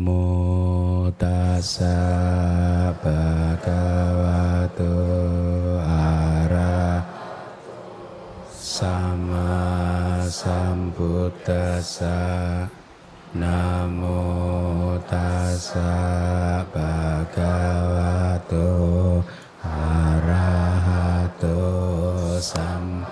[0.00, 1.92] Namo tassa
[3.04, 4.96] bhagavato
[5.84, 7.04] ara
[8.48, 12.16] sama sambuddhassa.
[13.36, 15.92] Namo tassa
[16.72, 18.64] bhagavato
[19.60, 21.60] arahato
[22.40, 23.04] sam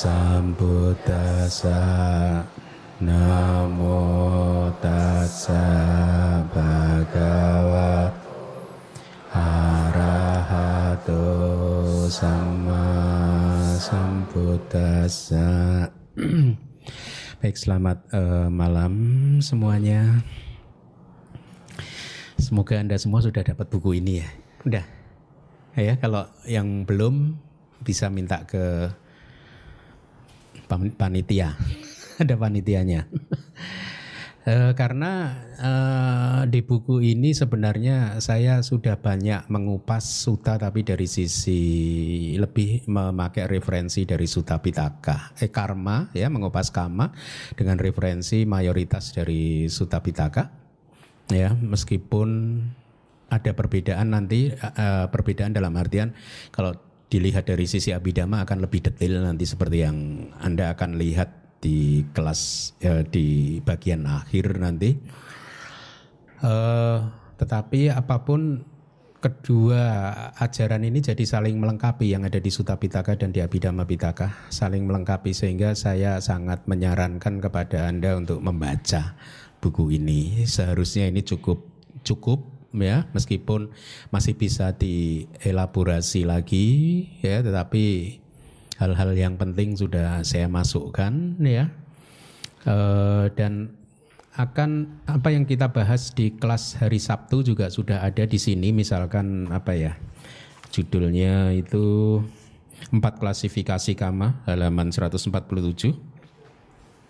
[0.00, 1.76] sambuddhassa.
[3.02, 5.62] Namo tassa
[6.50, 8.18] bhagavato
[9.30, 11.22] arahato
[12.10, 12.82] sama
[13.78, 15.46] sambuddhassa
[17.42, 18.94] Baik, selamat uh, malam
[19.42, 20.22] semuanya.
[22.38, 24.30] Semoga Anda semua sudah dapat buku ini ya.
[24.62, 24.86] Udah.
[25.74, 27.34] Ya, kalau yang belum
[27.82, 28.94] bisa minta ke
[30.94, 31.58] panitia.
[32.22, 33.10] Ada panitianya.
[34.42, 35.72] E, karena e,
[36.50, 41.62] di buku ini sebenarnya saya sudah banyak mengupas suta tapi dari sisi
[42.34, 47.14] lebih memakai referensi dari suta pitaka, eh karma ya mengupas karma
[47.54, 50.50] dengan referensi mayoritas dari suta pitaka
[51.30, 52.58] ya meskipun
[53.30, 56.18] ada perbedaan nanti e, perbedaan dalam artian
[56.50, 56.74] kalau
[57.14, 62.74] dilihat dari sisi abidama akan lebih detail nanti seperti yang Anda akan lihat di kelas
[62.82, 64.98] ya, di bagian akhir nanti.
[66.42, 67.06] Uh,
[67.38, 68.66] tetapi apa pun
[69.22, 70.10] kedua
[70.42, 74.82] ajaran ini jadi saling melengkapi yang ada di Sutta Pitaka dan di Abhidhamma Pitaka saling
[74.82, 79.14] melengkapi sehingga saya sangat menyarankan kepada Anda untuk membaca
[79.62, 81.62] buku ini seharusnya ini cukup
[82.02, 83.70] cukup ya meskipun
[84.10, 86.66] masih bisa dielaborasi lagi
[87.22, 88.18] ya tetapi
[88.82, 91.70] hal-hal yang penting sudah saya masukkan ya.
[92.66, 92.74] E,
[93.38, 93.78] dan
[94.34, 99.46] akan apa yang kita bahas di kelas hari Sabtu juga sudah ada di sini misalkan
[99.52, 99.92] apa ya
[100.72, 102.18] judulnya itu
[102.90, 105.28] empat klasifikasi kama halaman 147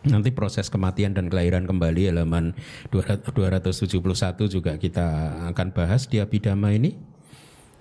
[0.03, 2.59] nanti proses kematian dan kelahiran kembali halaman
[2.91, 4.03] 271
[4.50, 5.06] juga kita
[5.55, 6.99] akan bahas di Abhidhamma ini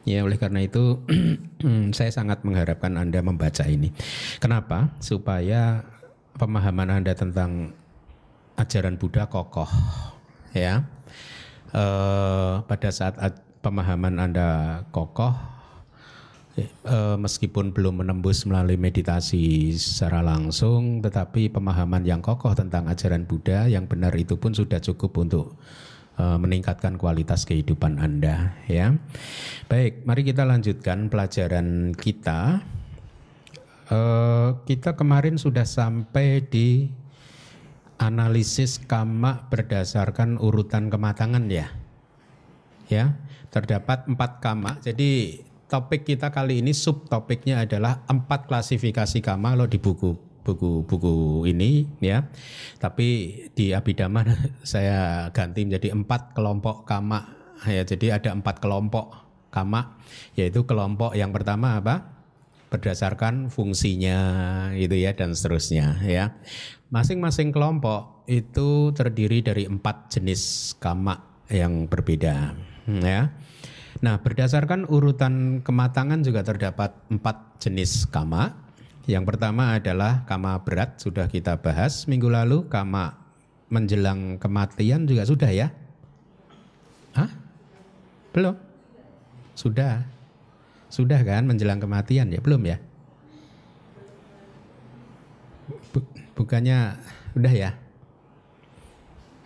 [0.02, 0.98] Ya, oleh karena itu
[1.98, 3.94] saya sangat mengharapkan Anda membaca ini.
[4.42, 4.90] Kenapa?
[4.98, 5.86] Supaya
[6.42, 7.78] pemahaman Anda tentang
[8.58, 9.70] ajaran Buddha kokoh,
[10.58, 10.90] ya.
[11.70, 11.86] E,
[12.66, 13.14] pada saat
[13.62, 15.38] pemahaman Anda kokoh,
[16.58, 23.70] e, meskipun belum menembus melalui meditasi secara langsung, tetapi pemahaman yang kokoh tentang ajaran Buddha
[23.70, 25.62] yang benar itu pun sudah cukup untuk
[26.20, 28.96] meningkatkan kualitas kehidupan Anda ya.
[29.72, 32.62] Baik, mari kita lanjutkan pelajaran kita.
[33.92, 36.88] Uh, kita kemarin sudah sampai di
[38.00, 41.68] analisis kama berdasarkan urutan kematangan ya.
[42.88, 43.16] Ya,
[43.52, 44.80] terdapat empat kama.
[44.84, 51.86] Jadi topik kita kali ini subtopiknya adalah empat klasifikasi kama lo di buku buku-buku ini
[52.02, 52.28] ya.
[52.78, 53.08] Tapi
[53.54, 54.26] di Abhidhamma
[54.66, 57.26] saya ganti menjadi empat kelompok kama
[57.66, 57.86] ya.
[57.86, 59.14] Jadi ada empat kelompok
[59.52, 60.00] kama
[60.36, 62.22] yaitu kelompok yang pertama apa?
[62.72, 64.20] berdasarkan fungsinya
[64.80, 66.40] gitu ya dan seterusnya ya.
[66.88, 71.20] Masing-masing kelompok itu terdiri dari empat jenis kama
[71.52, 72.56] yang berbeda
[72.88, 73.28] ya.
[74.02, 78.71] Nah, berdasarkan urutan kematangan juga terdapat empat jenis kama
[79.10, 83.18] yang pertama adalah kama berat sudah kita bahas minggu lalu, kama
[83.72, 85.74] menjelang kematian juga sudah ya?
[87.18, 87.32] Hah?
[88.36, 88.56] Belum?
[89.58, 90.06] Sudah.
[90.92, 92.40] Sudah kan menjelang kematian ya?
[92.44, 92.78] Belum ya?
[96.36, 97.00] Bukannya
[97.34, 97.72] udah ya?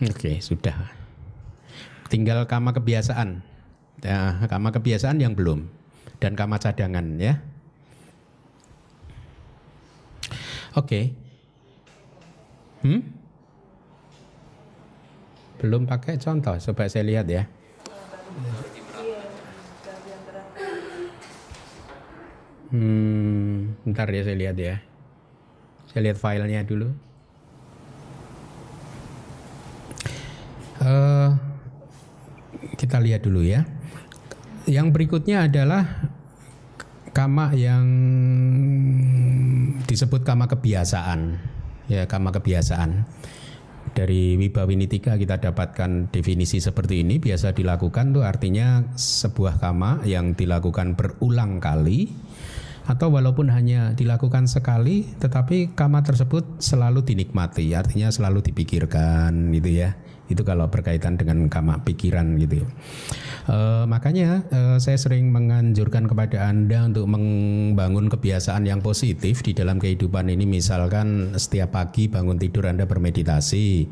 [0.04, 0.92] Oke, sudah.
[2.12, 3.40] Tinggal kama kebiasaan.
[4.04, 5.72] Ya, kama kebiasaan yang belum
[6.20, 7.40] dan kama cadangan ya.
[10.76, 10.84] Oke.
[10.84, 11.06] Okay.
[12.84, 13.02] Hmm?
[15.56, 17.48] Belum pakai contoh, coba saya lihat ya.
[22.76, 24.84] Hmm, ntar ya saya lihat ya.
[25.88, 26.92] Saya lihat filenya dulu.
[30.84, 31.32] Uh,
[32.76, 33.64] kita lihat dulu ya.
[34.68, 36.12] Yang berikutnya adalah
[37.16, 37.88] kama yang
[39.88, 41.40] disebut kama kebiasaan.
[41.88, 43.08] Ya kama kebiasaan.
[43.96, 47.24] Dari Wibawinitika kita dapatkan definisi seperti ini.
[47.24, 52.12] Biasa dilakukan tuh artinya sebuah kama yang dilakukan berulang kali.
[52.86, 57.72] Atau walaupun hanya dilakukan sekali tetapi kama tersebut selalu dinikmati.
[57.72, 62.66] Artinya selalu dipikirkan gitu ya Itu kalau berkaitan dengan kama pikiran gitu.
[63.46, 69.78] Uh, makanya uh, saya sering menganjurkan kepada Anda untuk membangun kebiasaan yang positif di dalam
[69.78, 70.50] kehidupan ini.
[70.50, 73.86] Misalkan setiap pagi bangun tidur Anda bermeditasi.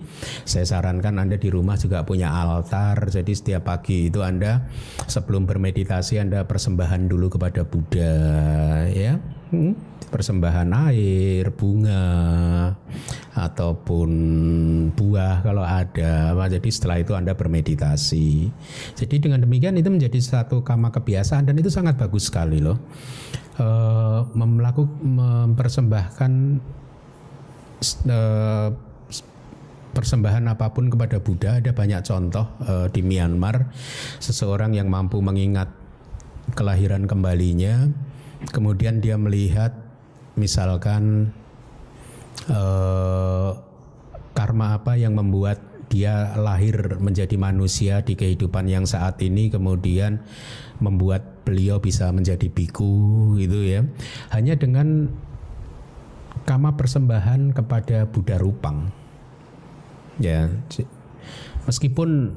[0.50, 3.13] Saya sarankan Anda di rumah juga punya altar.
[3.13, 4.65] Jadi setiap pagi itu Anda
[5.06, 8.15] sebelum bermeditasi Anda persembahan dulu kepada Buddha
[8.89, 9.21] ya.
[9.53, 9.94] Hmm?
[10.13, 12.05] persembahan air, bunga
[13.33, 14.09] ataupun
[14.94, 16.38] buah kalau ada.
[16.45, 18.53] Jadi setelah itu Anda bermeditasi.
[18.94, 22.77] Jadi dengan demikian itu menjadi satu kama kebiasaan dan itu sangat bagus sekali loh.
[23.57, 23.67] E,
[24.38, 26.31] melakukan mempersembahkan
[28.05, 28.19] e,
[29.94, 33.65] persembahan apa pun kepada Buddha ada banyak contoh e, di Myanmar
[34.21, 35.73] seseorang yang mampu mengingat
[36.53, 37.89] kelahiran kembalinya
[38.51, 39.72] kemudian dia melihat
[40.36, 41.31] misalkan
[42.50, 43.51] eh,
[44.34, 45.62] karma apa yang membuat
[45.94, 50.25] dia lahir menjadi manusia di kehidupan yang saat ini kemudian
[50.81, 53.86] membuat beliau bisa menjadi biku gitu ya.
[54.34, 55.13] Hanya dengan
[56.50, 58.89] kama persembahan kepada Buddha Rupang.
[60.18, 60.50] Ya
[61.69, 62.36] meskipun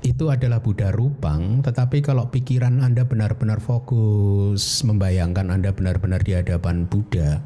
[0.00, 6.88] itu adalah Buddha Rupang, tetapi kalau pikiran Anda benar-benar fokus membayangkan Anda benar-benar di hadapan
[6.88, 7.44] Buddha,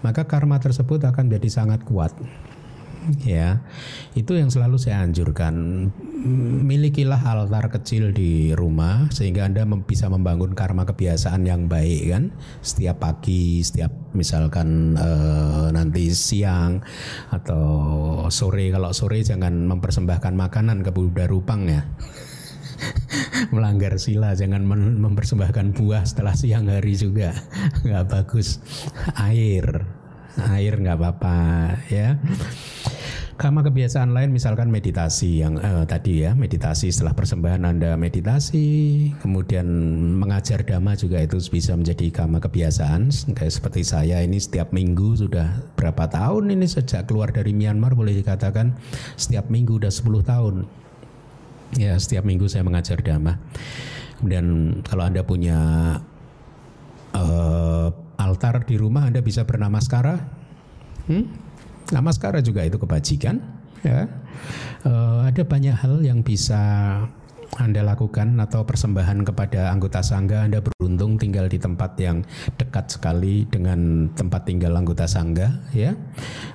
[0.00, 2.16] maka karma tersebut akan jadi sangat kuat
[3.24, 3.64] ya
[4.12, 5.88] itu yang selalu saya anjurkan.
[6.66, 12.24] Milikilah altar kecil di rumah sehingga anda bisa membangun karma kebiasaan yang baik kan?
[12.60, 16.84] Setiap pagi setiap misalkan uh, nanti siang
[17.32, 17.64] atau
[18.28, 18.68] sore.
[18.68, 21.82] Kalau sore jangan mempersembahkan makanan ke Buddha Rupang ya.
[23.54, 24.64] Melanggar sila jangan
[25.00, 27.32] mempersembahkan buah setelah siang hari juga.
[27.84, 28.60] Nggak bagus.
[29.16, 29.99] Air
[30.38, 31.36] air nggak apa-apa
[31.90, 32.16] ya.
[33.40, 38.68] Kama kebiasaan lain misalkan meditasi yang eh, tadi ya meditasi setelah persembahan anda meditasi
[39.24, 39.64] kemudian
[40.20, 43.08] mengajar dhamma juga itu bisa menjadi kama kebiasaan.
[43.32, 48.12] Kayak seperti saya ini setiap minggu sudah berapa tahun ini sejak keluar dari Myanmar boleh
[48.12, 48.76] dikatakan
[49.16, 50.54] setiap minggu udah 10 tahun.
[51.80, 53.40] Ya setiap minggu saya mengajar dhamma.
[54.20, 55.56] Kemudian kalau anda punya
[57.16, 57.88] uh,
[58.20, 60.20] altar di rumah anda bisa bernama skara
[61.08, 61.50] hmm?
[61.90, 63.42] Namaskara juga itu kebajikan.
[63.82, 64.06] Ya.
[64.86, 66.62] Uh, ada banyak hal yang bisa
[67.58, 72.22] anda lakukan atau persembahan kepada anggota sangga Anda beruntung tinggal di tempat yang
[72.54, 75.98] dekat sekali dengan tempat tinggal anggota sangga ya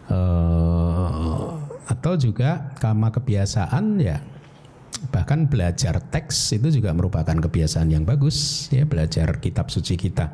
[0.07, 1.51] uh,
[1.91, 4.23] atau juga kama kebiasaan ya
[5.09, 10.33] bahkan belajar teks itu juga merupakan kebiasaan yang bagus ya belajar kitab suci kita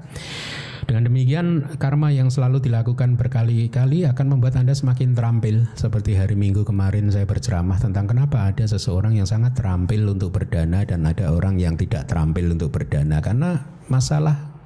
[0.89, 5.69] dengan demikian, karma yang selalu dilakukan berkali-kali akan membuat Anda semakin terampil.
[5.77, 10.81] Seperti hari Minggu kemarin saya berceramah tentang kenapa ada seseorang yang sangat terampil untuk berdana
[10.81, 13.61] dan ada orang yang tidak terampil untuk berdana karena
[13.93, 14.57] masalah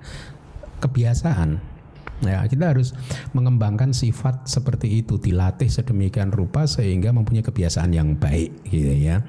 [0.79, 1.75] kebiasaan.
[2.23, 2.95] Ya, kita harus
[3.35, 9.19] mengembangkan sifat seperti itu, dilatih sedemikian rupa sehingga mempunyai kebiasaan yang baik gitu ya.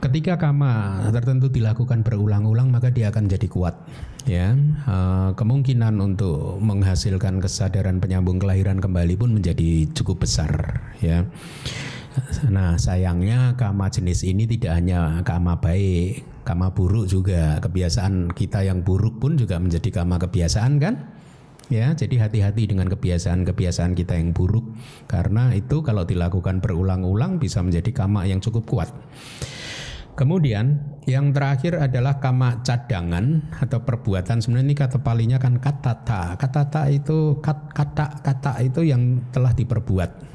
[0.00, 3.84] Ketika kama tertentu dilakukan berulang-ulang maka dia akan jadi kuat
[4.24, 4.56] ya.
[4.88, 11.28] Uh, kemungkinan untuk menghasilkan kesadaran penyambung kelahiran kembali pun menjadi cukup besar ya.
[12.48, 17.60] Nah sayangnya kama jenis ini tidak hanya kama baik kama buruk juga.
[17.60, 20.94] Kebiasaan kita yang buruk pun juga menjadi kama kebiasaan kan
[21.70, 24.66] ya jadi hati-hati dengan kebiasaan-kebiasaan kita yang buruk
[25.06, 28.90] karena itu kalau dilakukan berulang-ulang bisa menjadi kama yang cukup kuat
[30.20, 30.76] Kemudian
[31.08, 34.44] yang terakhir adalah kama cadangan atau perbuatan.
[34.44, 36.36] Sebenarnya ini kata palinya kan katata.
[36.36, 40.28] Katata itu kat, kata kata itu yang telah diperbuat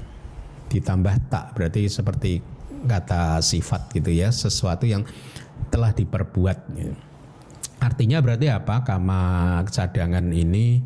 [0.65, 2.41] ditambah tak berarti seperti
[2.89, 5.05] kata sifat gitu ya sesuatu yang
[5.69, 6.57] telah diperbuat.
[7.77, 8.81] Artinya berarti apa?
[8.81, 10.81] Kama cadangan ini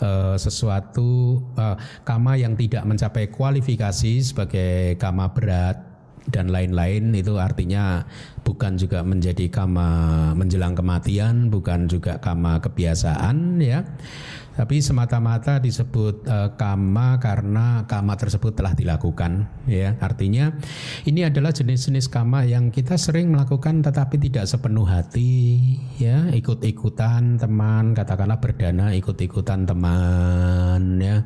[0.00, 5.90] uh, sesuatu uh, kama yang tidak mencapai kualifikasi sebagai kama berat
[6.28, 8.04] dan lain-lain itu artinya
[8.44, 9.88] bukan juga menjadi kama
[10.36, 13.82] menjelang kematian, bukan juga kama kebiasaan ya
[14.60, 19.96] tapi semata-mata disebut uh, kama karena kama tersebut telah dilakukan ya.
[20.04, 20.52] Artinya
[21.08, 25.56] ini adalah jenis-jenis kama yang kita sering melakukan tetapi tidak sepenuh hati
[25.96, 26.28] ya.
[26.28, 31.24] Ikut-ikutan teman katakanlah berdana ikut-ikutan teman ya.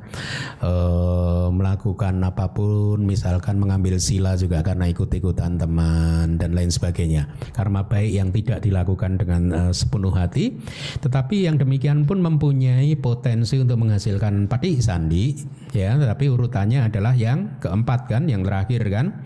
[0.62, 7.26] Uh, melakukan apa pun misalkan mengambil sila juga karena ikut-ikutan teman dan lain sebagainya.
[7.50, 10.54] Karma baik yang tidak dilakukan dengan uh, sepenuh hati
[11.02, 15.32] tetapi yang demikian pun mempunyai potensi potensi untuk menghasilkan padi sandi
[15.72, 19.24] ya tapi urutannya adalah yang keempat kan yang terakhir kan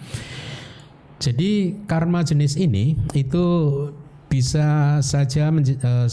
[1.19, 3.43] Jadi karma jenis ini itu
[4.31, 6.07] bisa saja uh,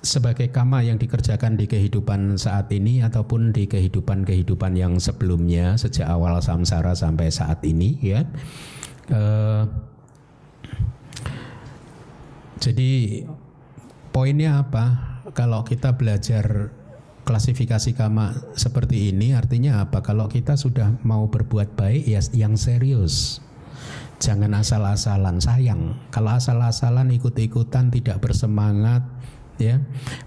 [0.00, 6.40] sebagai karma yang dikerjakan di kehidupan saat ini ataupun di kehidupan-kehidupan yang sebelumnya sejak awal
[6.40, 8.24] samsara sampai saat ini ya.
[9.12, 9.68] Uh,
[12.64, 13.28] jadi
[14.08, 15.20] poinnya apa?
[15.36, 16.79] Kalau kita belajar
[17.30, 20.02] klasifikasi kama seperti ini artinya apa?
[20.02, 23.38] Kalau kita sudah mau berbuat baik ya yang serius.
[24.18, 25.94] Jangan asal-asalan sayang.
[26.10, 29.06] Kalau asal-asalan ikut-ikutan tidak bersemangat
[29.62, 29.78] ya,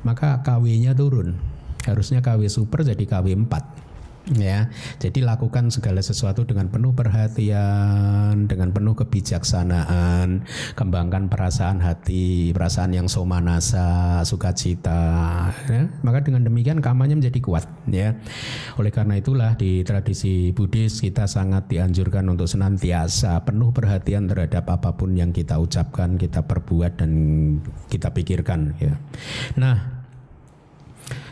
[0.07, 1.36] maka KW-nya turun.
[1.83, 3.83] Harusnya KW super jadi KW 4
[4.32, 4.72] ya
[5.03, 10.48] jadi lakukan segala sesuatu dengan penuh perhatian dengan penuh kebijaksanaan.
[10.80, 15.92] Kembangkan perasaan hati perasaan yang somanasa sukacita ya.
[16.08, 18.15] maka dengan demikian kamarnya menjadi kuat ya.
[18.80, 24.96] Oleh karena itulah di tradisi Buddhis kita sangat dianjurkan untuk senantiasa penuh perhatian terhadap apa
[24.96, 27.12] pun yang kita ucapkan kita perbuat dan
[27.92, 28.96] kita pikirkan ya.
[29.60, 30.06] Nah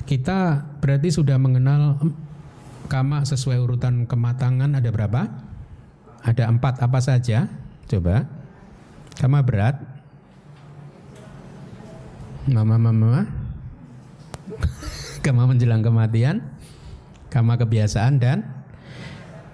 [0.04, 1.96] kita berarti sudah mengenal
[2.92, 5.32] kama sesuai urutan kematangan ada berapa?
[6.28, 7.48] Ada empat apa saja?
[7.88, 8.28] Coba.
[9.16, 9.80] Kama berat.
[12.52, 13.24] Mama mama.
[15.26, 16.44] kama menjelang kematian.
[17.32, 18.44] Kama kebiasaan dan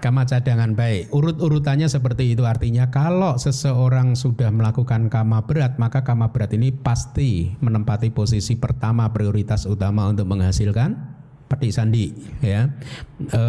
[0.02, 1.14] kama cadangan baik.
[1.14, 7.54] Urut-urutannya seperti itu artinya kalau seseorang sudah melakukan kama berat maka kama berat ini pasti
[7.62, 11.17] menempati posisi pertama prioritas utama untuk menghasilkan
[11.48, 12.12] petik sandi
[12.44, 12.68] ya.
[13.24, 13.42] E,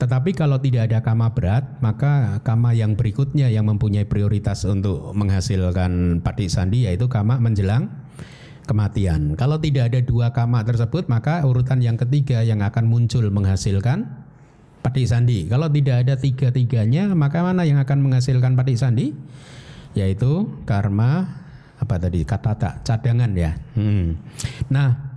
[0.00, 6.24] tetapi kalau tidak ada kama berat, maka kama yang berikutnya yang mempunyai prioritas untuk menghasilkan
[6.24, 7.92] patik sandi yaitu kama menjelang
[8.64, 9.36] kematian.
[9.36, 14.08] Kalau tidak ada dua kama tersebut, maka urutan yang ketiga yang akan muncul menghasilkan
[14.80, 15.50] patik sandi.
[15.50, 19.12] Kalau tidak ada tiga-tiganya, maka mana yang akan menghasilkan patik sandi?
[19.92, 21.42] Yaitu karma
[21.76, 23.52] apa tadi kata tak cadangan ya.
[23.74, 24.16] Hmm.
[24.70, 25.09] Nah,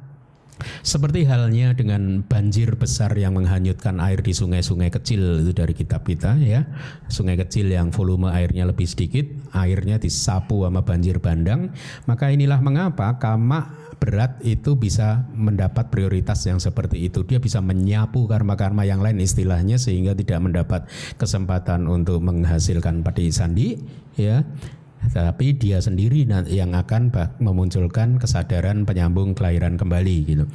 [0.82, 6.38] seperti halnya dengan banjir besar yang menghanyutkan air di sungai-sungai kecil itu dari kitab kita
[6.39, 6.65] ya.
[7.08, 11.72] Sungai kecil yang volume airnya lebih sedikit, airnya disapu sama banjir bandang,
[12.10, 17.24] maka inilah mengapa kama berat itu bisa mendapat prioritas yang seperti itu.
[17.24, 23.79] Dia bisa menyapu karma-karma yang lain istilahnya sehingga tidak mendapat kesempatan untuk menghasilkan padi sandi
[24.20, 24.43] ya
[25.12, 27.12] tapi dia sendiri yang akan
[27.44, 30.46] memunculkan kesadaran penyambung kelahiran kembali gitu.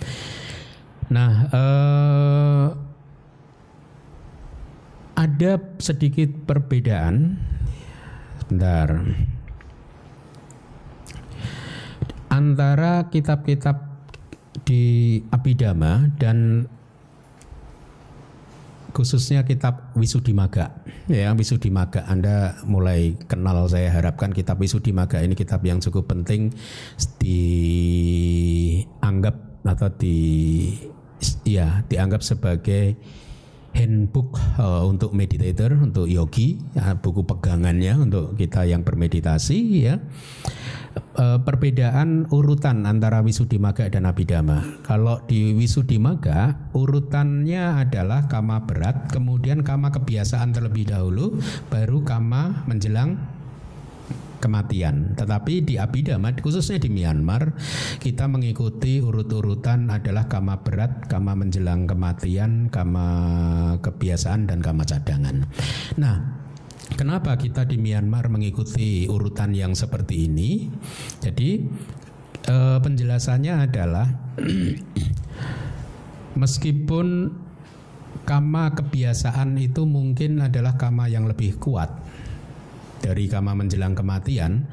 [1.09, 2.67] Nah, eh,
[5.19, 5.53] ada
[5.83, 7.43] sedikit perbedaan.
[8.45, 9.03] Sebentar.
[12.31, 13.89] Antara kitab-kitab
[14.63, 16.69] di Abhidhamma dan
[18.93, 20.71] khususnya kitab Wisudimaga.
[21.09, 26.53] Ya, Wisudimaga Anda mulai kenal saya harapkan kitab Wisudimaga ini kitab yang cukup penting
[27.21, 29.35] dianggap
[29.69, 30.73] atau di
[31.45, 32.97] ya dianggap sebagai
[33.77, 40.03] handbook uh, untuk meditator, untuk yogi, ya, buku pegangannya untuk kita yang bermeditasi ya.
[41.19, 44.83] Uh, perbedaan urutan antara Wisudimaga dan Abhidhamma.
[44.87, 51.39] Kalau di Wisudimaga urutannya adalah kama berat, kemudian kama kebiasaan terlebih dahulu,
[51.71, 53.19] baru kama menjelang
[54.39, 55.19] kematian.
[55.19, 57.59] Tetapi di Abhidhamma khususnya di Myanmar
[57.99, 63.07] kita mengikuti urut-urutan adalah kama berat, kama menjelang kematian, kama
[63.83, 65.51] kebiasaan dan kama cadangan.
[65.99, 66.38] Nah,
[66.97, 70.73] Kenapa kita di Myanmar mengikuti urutan yang seperti ini?
[71.21, 71.61] Jadi
[72.49, 74.09] eh, penjelasannya adalah
[76.41, 77.07] meskipun
[78.25, 81.89] kama kebiasaan itu mungkin adalah kama yang lebih kuat
[82.99, 84.67] dari kama menjelang kematian,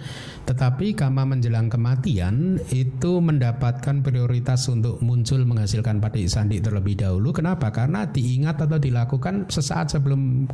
[0.50, 7.32] tetapi kama menjelang kematian itu mendapatkan prioritas untuk muncul menghasilkan patik sandi terlebih dahulu.
[7.32, 7.70] Kenapa?
[7.70, 10.50] Karena diingat atau dilakukan sesaat sebelum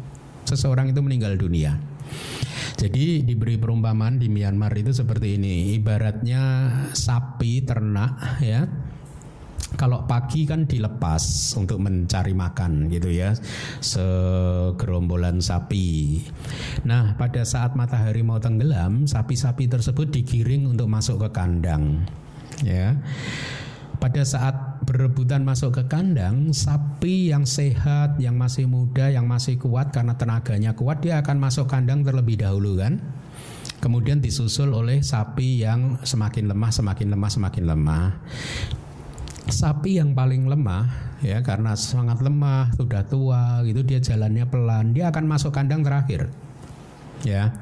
[0.52, 1.80] seseorang itu meninggal dunia.
[2.76, 8.68] Jadi diberi perumpamaan di Myanmar itu seperti ini, ibaratnya sapi ternak ya.
[9.72, 13.32] Kalau pagi kan dilepas untuk mencari makan gitu ya.
[13.80, 16.20] Segerombolan sapi.
[16.84, 22.04] Nah pada saat matahari mau tenggelam sapi-sapi tersebut digiring untuk masuk ke kandang
[22.66, 22.98] ya
[24.02, 29.94] pada saat berebutan masuk ke kandang, sapi yang sehat, yang masih muda, yang masih kuat
[29.94, 32.98] karena tenaganya kuat, dia akan masuk kandang terlebih dahulu kan.
[33.78, 38.06] Kemudian disusul oleh sapi yang semakin lemah, semakin lemah, semakin lemah
[39.52, 45.12] sapi yang paling lemah ya karena sangat lemah sudah tua gitu dia jalannya pelan dia
[45.12, 46.32] akan masuk kandang terakhir
[47.26, 47.54] ya.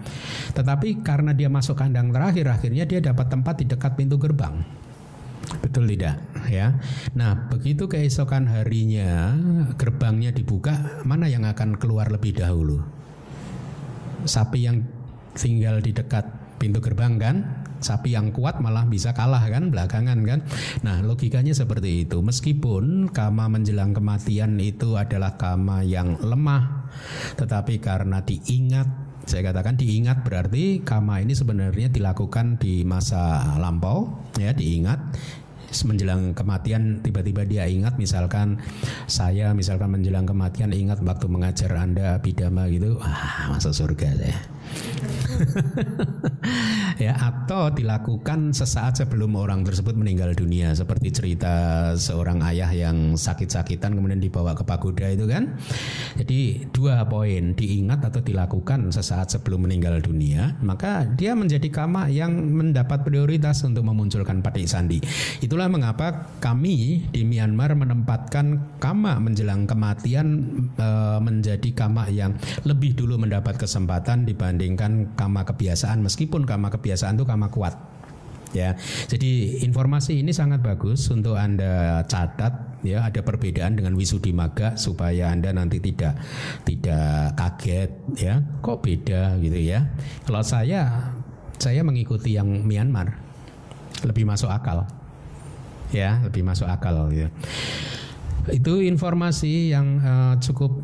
[0.55, 4.78] Tetapi karena dia masuk kandang terakhir akhirnya dia dapat tempat di dekat pintu gerbang.
[5.57, 6.21] Betul tidak?
[6.49, 6.77] Ya.
[7.17, 9.33] Nah, begitu keesokan harinya
[9.75, 12.81] gerbangnya dibuka, mana yang akan keluar lebih dahulu?
[14.25, 14.85] Sapi yang
[15.33, 16.25] tinggal di dekat
[16.61, 17.37] pintu gerbang kan?
[17.79, 20.39] Sapi yang kuat malah bisa kalah kan belakangan kan.
[20.83, 22.19] Nah, logikanya seperti itu.
[22.19, 26.91] Meskipun kama menjelang kematian itu adalah kama yang lemah,
[27.39, 34.57] tetapi karena diingat saya katakan diingat berarti kama ini sebenarnya dilakukan di masa lampau ya
[34.57, 34.97] diingat.
[35.85, 38.57] Menjelang kematian tiba-tiba dia ingat misalkan
[39.05, 42.97] saya misalkan menjelang kematian ingat waktu mengajar Anda bidama gitu.
[43.05, 44.33] Ah masuk surga saya
[46.99, 50.75] ya atau dilakukan sesaat sebelum orang tersebut meninggal dunia.
[50.75, 51.53] Seperti cerita
[51.95, 55.55] seorang ayah yang sakit-sakitan kemudian dibawa ke pagoda itu kan.
[56.19, 57.55] Jadi dua poin.
[57.55, 63.87] Diingat atau dilakukan sesaat sebelum meninggal dunia maka dia menjadi kama yang mendapat prioritas untuk
[63.87, 64.99] memunculkan patik sandi.
[65.39, 70.27] Itulah mengapa kami di Myanmar menempatkan kama menjelang kematian
[70.75, 70.87] e,
[71.23, 72.35] menjadi kama yang
[72.67, 76.03] lebih dulu mendapat kesempatan dibandingkan kama kebiasaan.
[76.03, 77.75] Meskipun kama kebiasaan itu kama kuat
[78.53, 78.73] ya.
[79.09, 85.29] Jadi informasi ini sangat bagus untuk Anda catat ya ada perbedaan dengan wisudi maga supaya
[85.29, 86.17] Anda nanti tidak
[86.65, 88.41] tidak kaget ya.
[88.61, 89.85] Kok beda gitu ya.
[90.25, 91.13] Kalau saya
[91.59, 93.19] saya mengikuti yang Myanmar
[94.07, 94.87] lebih masuk akal.
[95.89, 97.27] Ya, lebih masuk akal gitu.
[98.53, 100.79] Itu informasi yang uh, cukup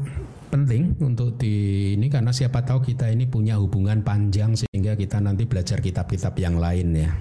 [0.56, 5.44] penting untuk di ini karena siapa tahu kita ini punya hubungan panjang sehingga kita nanti
[5.44, 7.12] belajar kitab-kitab yang lain ya.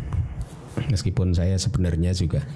[0.90, 2.46] Meskipun saya sebenarnya juga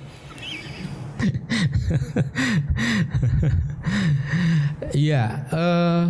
[4.95, 6.05] Iya, uh,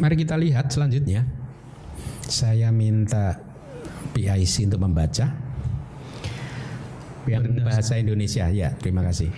[0.00, 1.24] mari kita lihat selanjutnya.
[2.28, 3.40] Saya minta
[4.12, 5.32] PIC untuk membaca
[7.28, 8.48] yang bahasa Indonesia.
[8.52, 9.32] Ya, terima kasih.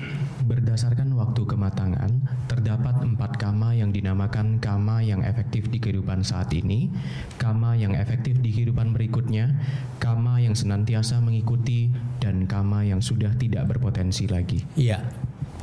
[0.50, 6.90] Berdasarkan waktu kematangan, terdapat empat kama yang dinamakan kama yang efektif di kehidupan saat ini,
[7.38, 9.54] kama yang efektif di kehidupan berikutnya,
[10.02, 14.66] kama yang senantiasa mengikuti, dan kama yang sudah tidak berpotensi lagi.
[14.74, 15.06] Iya,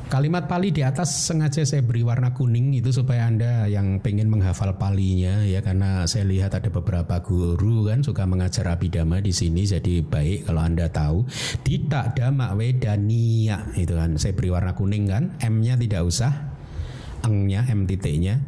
[0.07, 4.79] Kalimat Pali di atas sengaja saya beri warna kuning itu supaya Anda yang pengen menghafal
[4.79, 10.07] Palinya ya karena saya lihat ada beberapa guru kan suka mengajar abidama di sini jadi
[10.07, 11.27] baik kalau Anda tahu.
[11.59, 14.15] Tidak dama wedania itu kan.
[14.15, 15.35] Saya beri warna kuning kan.
[15.43, 16.55] M-nya tidak usah
[17.27, 18.39] engnya M titiknya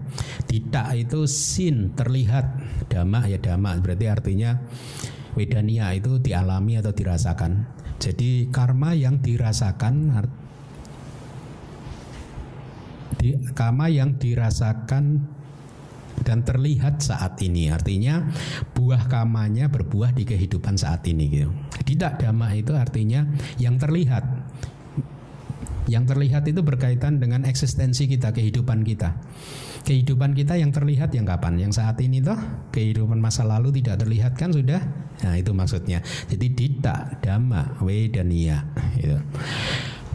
[0.47, 2.55] tidak itu sin terlihat.
[2.87, 4.63] Dama ya dama berarti artinya
[5.35, 7.67] wedania itu dialami atau dirasakan.
[7.99, 10.15] Jadi karma yang dirasakan
[13.19, 15.36] di, kama yang dirasakan
[16.23, 18.27] dan terlihat saat ini artinya
[18.75, 21.49] buah kamanya berbuah di kehidupan saat ini gitu.
[21.84, 23.27] Tidak dhamma itu artinya
[23.60, 24.23] yang terlihat.
[25.89, 29.17] Yang terlihat itu berkaitan dengan eksistensi kita, kehidupan kita.
[29.89, 31.58] Kehidupan kita yang terlihat yang kapan?
[31.58, 32.38] Yang saat ini toh
[32.69, 34.86] kehidupan masa lalu tidak terlihat kan sudah?
[35.25, 36.05] Nah, itu maksudnya.
[36.29, 38.69] Jadi tidak dhamma wedania
[39.01, 39.17] gitu.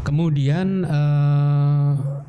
[0.07, 2.23] Kemudian uh,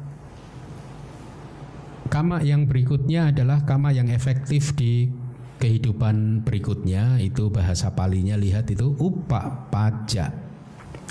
[2.06, 5.10] Kama yang berikutnya adalah kama yang efektif di
[5.58, 10.46] kehidupan berikutnya itu bahasa palinya lihat itu upa pajak.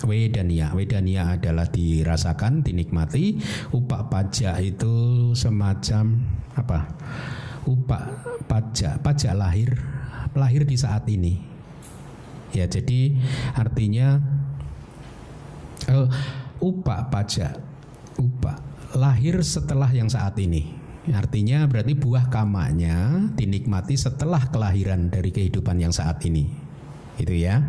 [0.07, 0.71] Wedania.
[0.77, 3.41] Wedania adalah dirasakan dinikmati.
[3.73, 4.95] Upa pajak itu
[5.35, 6.23] semacam
[6.55, 6.93] apa?
[7.67, 7.99] Upa
[8.47, 9.01] pajak.
[9.03, 9.75] Pajak lahir
[10.37, 11.41] lahir di saat ini.
[12.55, 13.19] Ya jadi
[13.59, 14.23] artinya
[15.91, 16.07] uh,
[16.63, 17.59] upa pajak.
[18.21, 18.63] Upa
[18.95, 25.93] lahir setelah yang saat ini Artinya berarti buah kamanya dinikmati setelah kelahiran dari kehidupan yang
[25.93, 26.49] saat ini.
[27.15, 27.63] Itu ya.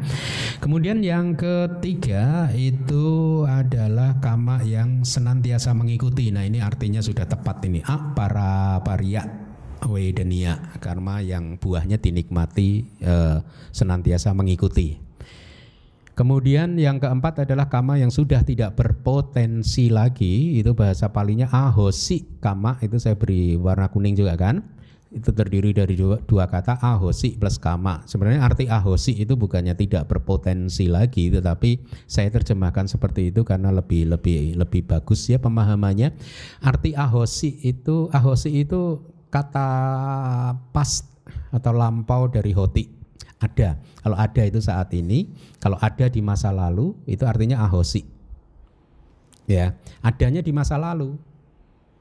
[0.57, 6.33] Kemudian yang ketiga itu adalah kama yang senantiasa mengikuti.
[6.33, 7.85] Nah, ini artinya sudah tepat ini.
[8.17, 9.45] Para paria
[9.85, 12.69] wedenia karma yang buahnya dinikmati
[13.03, 13.37] eh,
[13.69, 15.04] senantiasa mengikuti.
[16.15, 22.79] Kemudian yang keempat adalah kama yang sudah tidak berpotensi lagi, itu bahasa palinya ahosi kama,
[22.79, 24.63] itu saya beri warna kuning juga kan.
[25.11, 28.07] Itu terdiri dari dua, dua kata ahosi plus kama.
[28.07, 34.07] Sebenarnya arti ahosi itu bukannya tidak berpotensi lagi, tetapi saya terjemahkan seperti itu karena lebih
[34.15, 36.15] lebih lebih bagus ya pemahamannya.
[36.63, 39.67] Arti ahosi itu ahosi itu kata
[40.71, 41.03] pas
[41.51, 42.94] atau lampau dari hoti
[43.39, 43.79] ada.
[44.01, 48.05] Kalau ada itu saat ini, kalau ada di masa lalu itu artinya ahosi.
[49.45, 51.17] Ya, adanya di masa lalu.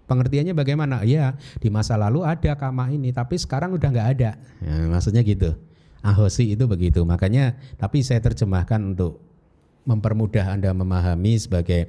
[0.05, 1.01] Pengertiannya bagaimana?
[1.05, 4.37] Ya, di masa lalu ada kama ini, tapi sekarang udah nggak ada.
[4.61, 5.57] Ya, maksudnya gitu.
[6.05, 7.01] Ahosi itu begitu.
[7.09, 9.25] Makanya, tapi saya terjemahkan untuk
[9.89, 11.89] mempermudah Anda memahami sebagai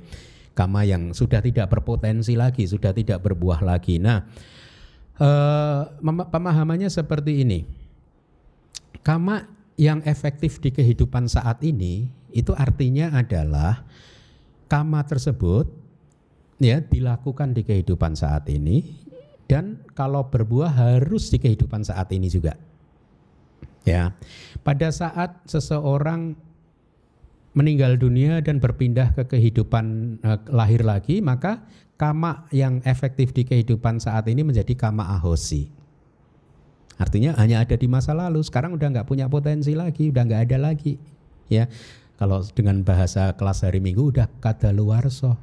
[0.56, 4.00] kama yang sudah tidak berpotensi lagi, sudah tidak berbuah lagi.
[4.00, 4.24] Nah,
[5.20, 7.85] eh, pemahamannya seperti ini.
[9.06, 9.46] Kama
[9.78, 13.86] yang efektif di kehidupan saat ini itu artinya adalah
[14.66, 15.70] kama tersebut
[16.58, 18.98] ya dilakukan di kehidupan saat ini
[19.46, 22.58] dan kalau berbuah harus di kehidupan saat ini juga.
[23.86, 24.18] Ya.
[24.66, 26.34] Pada saat seseorang
[27.54, 31.62] meninggal dunia dan berpindah ke kehidupan uh, lahir lagi, maka
[31.96, 35.70] kama yang efektif di kehidupan saat ini menjadi kama ahosi.
[36.96, 40.58] Artinya hanya ada di masa lalu, sekarang udah nggak punya potensi lagi, udah nggak ada
[40.72, 40.96] lagi.
[41.52, 41.68] Ya,
[42.16, 45.36] kalau dengan bahasa kelas hari Minggu udah kada luar so.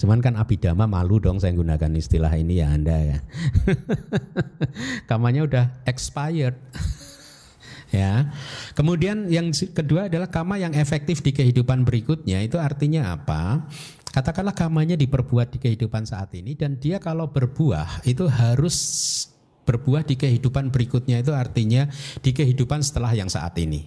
[0.00, 3.18] Cuman kan abidama malu dong saya gunakan istilah ini ya Anda ya.
[5.10, 6.58] Kamanya udah expired.
[7.94, 8.32] ya.
[8.74, 13.68] Kemudian yang kedua adalah kama yang efektif di kehidupan berikutnya itu artinya apa?
[14.08, 18.74] Katakanlah kamanya diperbuat di kehidupan saat ini dan dia kalau berbuah itu harus
[19.68, 21.84] berbuah di kehidupan berikutnya itu artinya
[22.24, 23.84] di kehidupan setelah yang saat ini.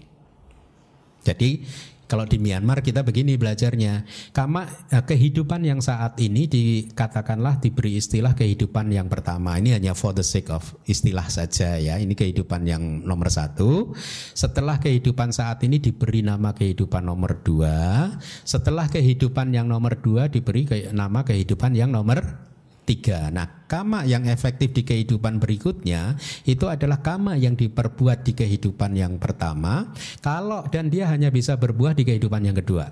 [1.26, 1.66] Jadi
[2.12, 4.04] kalau di Myanmar kita begini belajarnya,
[4.36, 9.56] kama eh, kehidupan yang saat ini dikatakanlah diberi istilah kehidupan yang pertama.
[9.56, 11.96] Ini hanya for the sake of istilah saja ya.
[12.04, 13.96] Ini kehidupan yang nomor satu.
[14.36, 18.12] Setelah kehidupan saat ini diberi nama kehidupan nomor dua.
[18.44, 22.51] Setelah kehidupan yang nomor dua diberi nama kehidupan yang nomor
[22.92, 23.32] tiga.
[23.32, 29.16] Nah, kama yang efektif di kehidupan berikutnya itu adalah kama yang diperbuat di kehidupan yang
[29.16, 29.96] pertama.
[30.20, 32.92] Kalau dan dia hanya bisa berbuah di kehidupan yang kedua.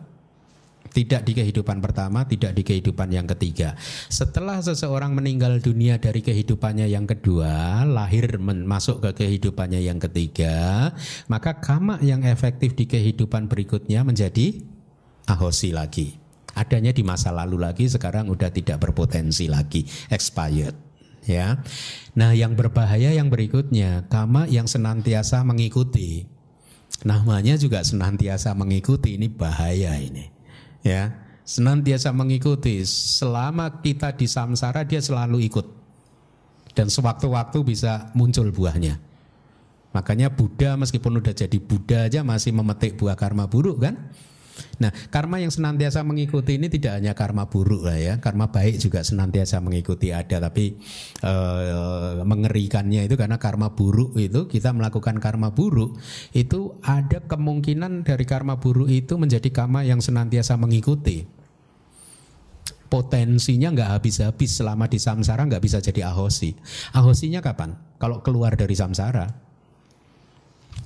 [0.89, 3.77] Tidak di kehidupan pertama, tidak di kehidupan yang ketiga.
[4.09, 10.89] Setelah seseorang meninggal dunia dari kehidupannya yang kedua, lahir masuk ke kehidupannya yang ketiga,
[11.29, 14.65] maka kama yang efektif di kehidupan berikutnya menjadi
[15.29, 20.89] ahosi lagi adanya di masa lalu lagi sekarang udah tidak berpotensi lagi expired
[21.29, 21.61] ya.
[22.17, 26.25] Nah, yang berbahaya yang berikutnya kama yang senantiasa mengikuti.
[27.05, 30.27] Namanya juga senantiasa mengikuti ini bahaya ini.
[30.83, 35.67] Ya, senantiasa mengikuti selama kita di samsara dia selalu ikut.
[36.73, 38.99] Dan sewaktu-waktu bisa muncul buahnya.
[39.89, 44.13] Makanya Buddha meskipun udah jadi Buddha aja masih memetik buah karma buruk kan?
[44.79, 49.03] Nah, karma yang senantiasa mengikuti ini tidak hanya karma buruk lah ya, karma baik juga
[49.03, 50.79] senantiasa mengikuti ada, tapi
[51.19, 51.33] e,
[52.23, 55.99] mengerikannya itu karena karma buruk itu kita melakukan karma buruk
[56.31, 61.27] itu ada kemungkinan dari karma buruk itu menjadi karma yang senantiasa mengikuti.
[62.89, 66.57] Potensinya nggak habis-habis selama di samsara nggak bisa jadi ahosi.
[66.97, 67.77] Ahosinya kapan?
[68.01, 69.29] Kalau keluar dari samsara.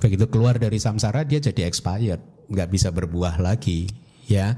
[0.03, 3.87] Begitu keluar dari samsara dia jadi expired nggak bisa berbuah lagi
[4.27, 4.55] ya.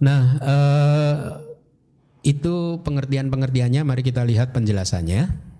[0.00, 1.20] Nah eh,
[2.24, 3.80] itu pengertian-pengertiannya.
[3.84, 5.50] Mari kita lihat penjelasannya.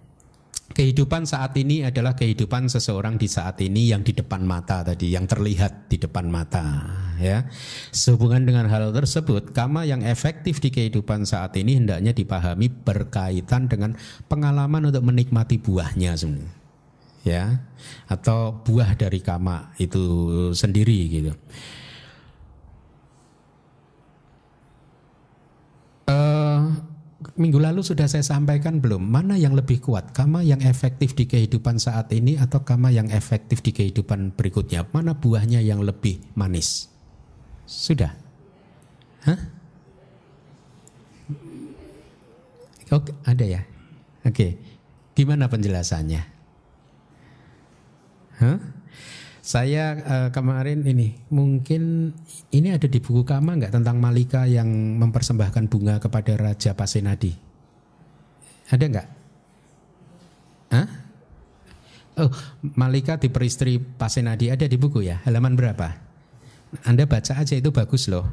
[0.71, 5.27] Kehidupan saat ini adalah kehidupan seseorang di saat ini yang di depan mata tadi, yang
[5.27, 6.87] terlihat di depan mata,
[7.19, 7.43] ya.
[7.91, 13.99] Sehubungan dengan hal tersebut, kama yang efektif di kehidupan saat ini hendaknya dipahami berkaitan dengan
[14.31, 16.60] pengalaman untuk menikmati buahnya sebenarnya
[17.25, 17.61] ya.
[18.09, 20.03] Atau buah dari kama itu
[20.53, 21.33] sendiri gitu.
[26.11, 26.75] Uh,
[27.39, 29.01] minggu lalu sudah saya sampaikan belum?
[29.01, 33.63] Mana yang lebih kuat kama yang efektif di kehidupan saat ini atau kama yang efektif
[33.63, 34.89] di kehidupan berikutnya?
[34.91, 36.91] Mana buahnya yang lebih manis?
[37.71, 38.11] Sudah.
[39.23, 39.41] Hah?
[42.91, 43.63] Oke, ada ya?
[44.27, 44.59] Oke.
[45.15, 46.40] Gimana penjelasannya
[48.41, 48.59] Huh?
[49.41, 52.13] Saya uh, kemarin ini mungkin
[52.53, 54.69] ini ada di buku Kama nggak tentang Malika yang
[55.01, 57.33] mempersembahkan bunga kepada Raja Pasenadi?
[58.69, 59.09] Ada nggak?
[60.77, 60.89] Hah?
[62.21, 62.31] Oh,
[62.77, 65.25] Malika diperistri Pasenadi ada di buku ya?
[65.25, 65.89] Halaman berapa?
[66.85, 68.29] Anda baca aja itu bagus loh.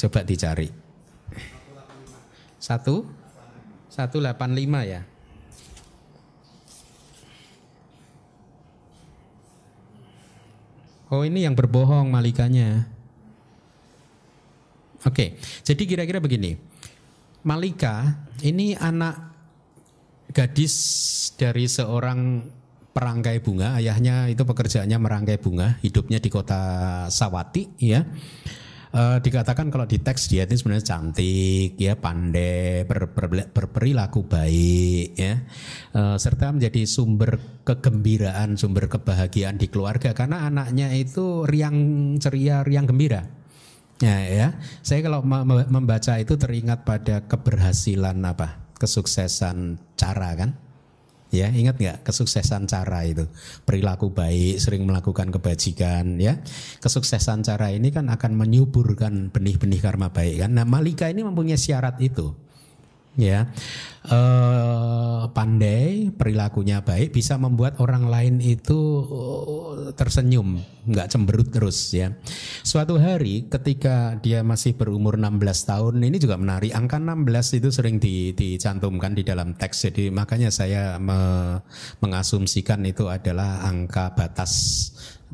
[0.00, 0.72] Coba dicari.
[2.56, 3.04] Satu,
[3.92, 5.11] satu delapan lima ya.
[11.12, 12.88] Oh ini yang berbohong malikanya.
[15.04, 16.56] Oke, jadi kira-kira begini.
[17.44, 19.34] Malika ini anak
[20.32, 20.72] gadis
[21.36, 22.48] dari seorang
[22.96, 23.76] perangkai bunga.
[23.76, 26.62] Ayahnya itu pekerjaannya merangkai bunga, hidupnya di kota
[27.12, 28.08] Sawati, ya.
[28.92, 35.16] Uh, dikatakan kalau di teks dia itu sebenarnya cantik, ya pandai, ber, ber, berperilaku baik,
[35.18, 35.34] ya,
[35.96, 41.76] uh, serta menjadi sumber kegembiraan, sumber kebahagiaan di keluarga karena anaknya itu riang
[42.20, 43.42] ceria, riang gembira.
[44.02, 44.48] Ya, ya.
[44.82, 45.22] Saya kalau
[45.70, 48.74] membaca itu teringat pada keberhasilan apa?
[48.74, 50.58] Kesuksesan cara kan?
[51.32, 53.24] Ya, ingat nggak kesuksesan cara itu?
[53.64, 56.36] Perilaku baik, sering melakukan kebajikan, ya.
[56.84, 60.52] Kesuksesan cara ini kan akan menyuburkan benih-benih karma baik kan.
[60.52, 62.51] Nah, Malika ini mempunyai syarat itu
[63.16, 63.48] ya.
[64.02, 68.74] Uh, pandai perilakunya baik bisa membuat orang lain itu
[69.06, 70.58] uh, tersenyum
[70.90, 72.10] nggak cemberut terus ya.
[72.66, 75.38] Suatu hari ketika dia masih berumur 16
[75.70, 80.50] tahun ini juga menarik angka 16 itu sering di, dicantumkan di dalam teks jadi makanya
[80.50, 81.62] saya me,
[82.02, 84.52] mengasumsikan itu adalah angka batas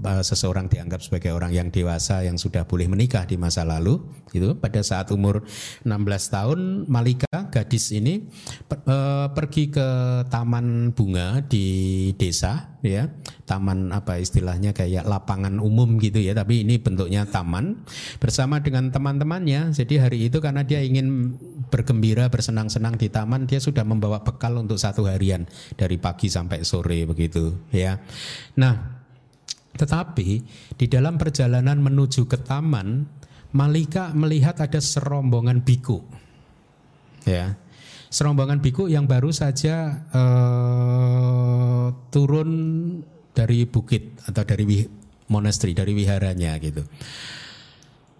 [0.02, 3.98] seseorang dianggap sebagai orang yang dewasa yang sudah boleh menikah di masa lalu
[4.30, 5.42] itu pada saat umur
[5.82, 8.28] 16 tahun Malika gadis ini
[8.68, 8.96] e,
[9.32, 9.88] pergi ke
[10.28, 11.66] taman bunga di
[12.14, 13.08] desa ya.
[13.48, 17.80] Taman apa istilahnya kayak lapangan umum gitu ya tapi ini bentuknya taman
[18.20, 19.72] bersama dengan teman-temannya.
[19.72, 21.34] Jadi hari itu karena dia ingin
[21.72, 27.08] bergembira bersenang-senang di taman dia sudah membawa bekal untuk satu harian dari pagi sampai sore
[27.08, 27.96] begitu ya.
[28.60, 28.97] Nah
[29.78, 30.28] tetapi
[30.74, 33.06] di dalam perjalanan menuju ke taman,
[33.54, 36.02] Malika melihat ada serombongan biku.
[37.24, 37.56] Ya.
[38.08, 42.50] Serombongan biku yang baru saja uh, turun
[43.32, 44.84] dari bukit atau dari
[45.28, 46.82] monasteri, dari wiharanya gitu.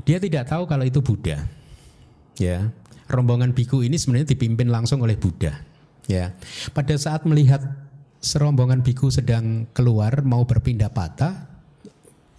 [0.04, 1.44] Dia tidak tahu kalau itu Buddha.
[2.40, 2.68] Ya.
[3.08, 5.56] Rombongan biku ini sebenarnya dipimpin langsung oleh Buddha.
[6.08, 6.36] Ya.
[6.72, 7.64] Pada saat melihat
[8.20, 11.47] serombongan biku sedang keluar mau berpindah patah,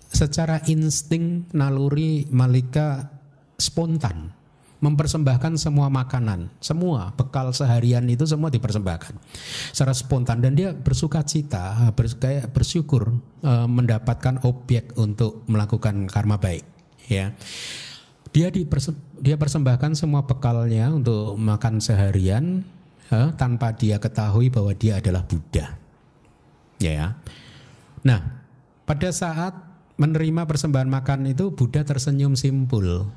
[0.10, 3.14] secara insting naluri Malika
[3.62, 4.34] spontan
[4.80, 9.12] mempersembahkan semua makanan, semua bekal seharian itu semua dipersembahkan
[9.76, 16.64] secara spontan dan dia bersuka cita, kayak bersyukur e, mendapatkan objek untuk melakukan karma baik,
[17.12, 17.36] ya.
[18.32, 22.64] Dia diperse, dia persembahkan semua bekalnya untuk makan seharian
[23.12, 25.76] e, tanpa dia ketahui bahwa dia adalah Buddha,
[26.80, 27.20] ya.
[28.08, 28.48] Nah,
[28.88, 29.69] pada saat
[30.00, 33.12] menerima persembahan makan itu Buddha tersenyum simpul.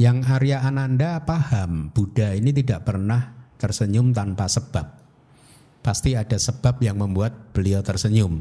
[0.00, 5.04] Yang Arya Ananda paham Buddha ini tidak pernah tersenyum tanpa sebab.
[5.84, 8.40] Pasti ada sebab yang membuat beliau tersenyum.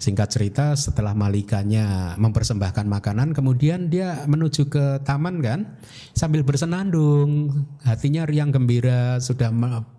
[0.00, 5.76] Singkat cerita setelah malikanya mempersembahkan makanan kemudian dia menuju ke taman kan
[6.16, 9.52] sambil bersenandung hatinya riang gembira sudah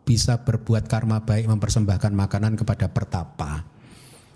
[0.10, 3.73] bisa berbuat karma baik mempersembahkan makanan kepada pertapa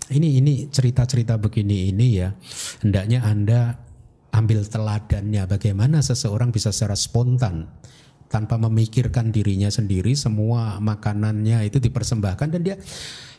[0.08, 2.32] ini ini cerita-cerita begini ini ya
[2.80, 3.60] hendaknya anda
[4.32, 5.44] ambil teladannya.
[5.48, 7.68] Bagaimana seseorang bisa secara spontan
[8.28, 12.76] tanpa memikirkan dirinya sendiri semua makanannya itu dipersembahkan dan dia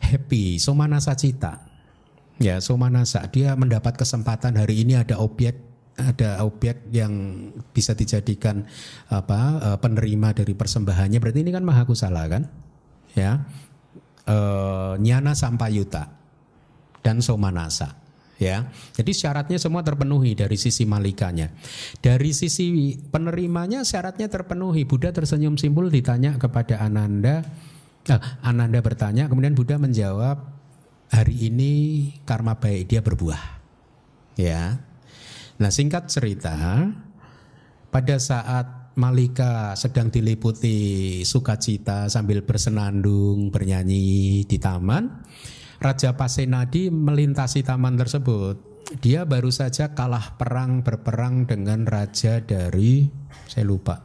[0.01, 0.57] happy.
[0.57, 1.65] Somanasa cita
[2.39, 5.59] ya somanasa dia mendapat kesempatan hari ini ada objek
[5.99, 7.11] ada objek yang
[7.75, 8.63] bisa dijadikan
[9.11, 11.19] apa eh, penerima dari persembahannya.
[11.19, 12.43] Berarti ini kan mahakusala kan?
[13.17, 13.41] Ya.
[14.29, 14.37] E,
[15.01, 16.18] nyana sampayuta
[17.01, 17.99] dan somanasa
[18.39, 18.71] ya.
[18.95, 21.51] Jadi syaratnya semua terpenuhi dari sisi malikanya.
[21.99, 24.87] Dari sisi penerimanya syaratnya terpenuhi.
[24.87, 27.43] Buddha tersenyum simpul ditanya kepada Ananda.
[28.07, 30.39] Eh, Ananda bertanya, kemudian Buddha menjawab,
[31.11, 31.71] hari ini
[32.23, 33.59] karma baik dia berbuah.
[34.39, 34.79] Ya.
[35.59, 36.55] Nah, singkat cerita,
[37.91, 45.23] pada saat Malika sedang diliputi sukacita sambil bersenandung bernyanyi di taman,
[45.79, 48.59] Raja Pasenadi melintasi taman tersebut.
[48.99, 53.07] Dia baru saja kalah perang berperang dengan raja dari
[53.47, 54.03] saya lupa.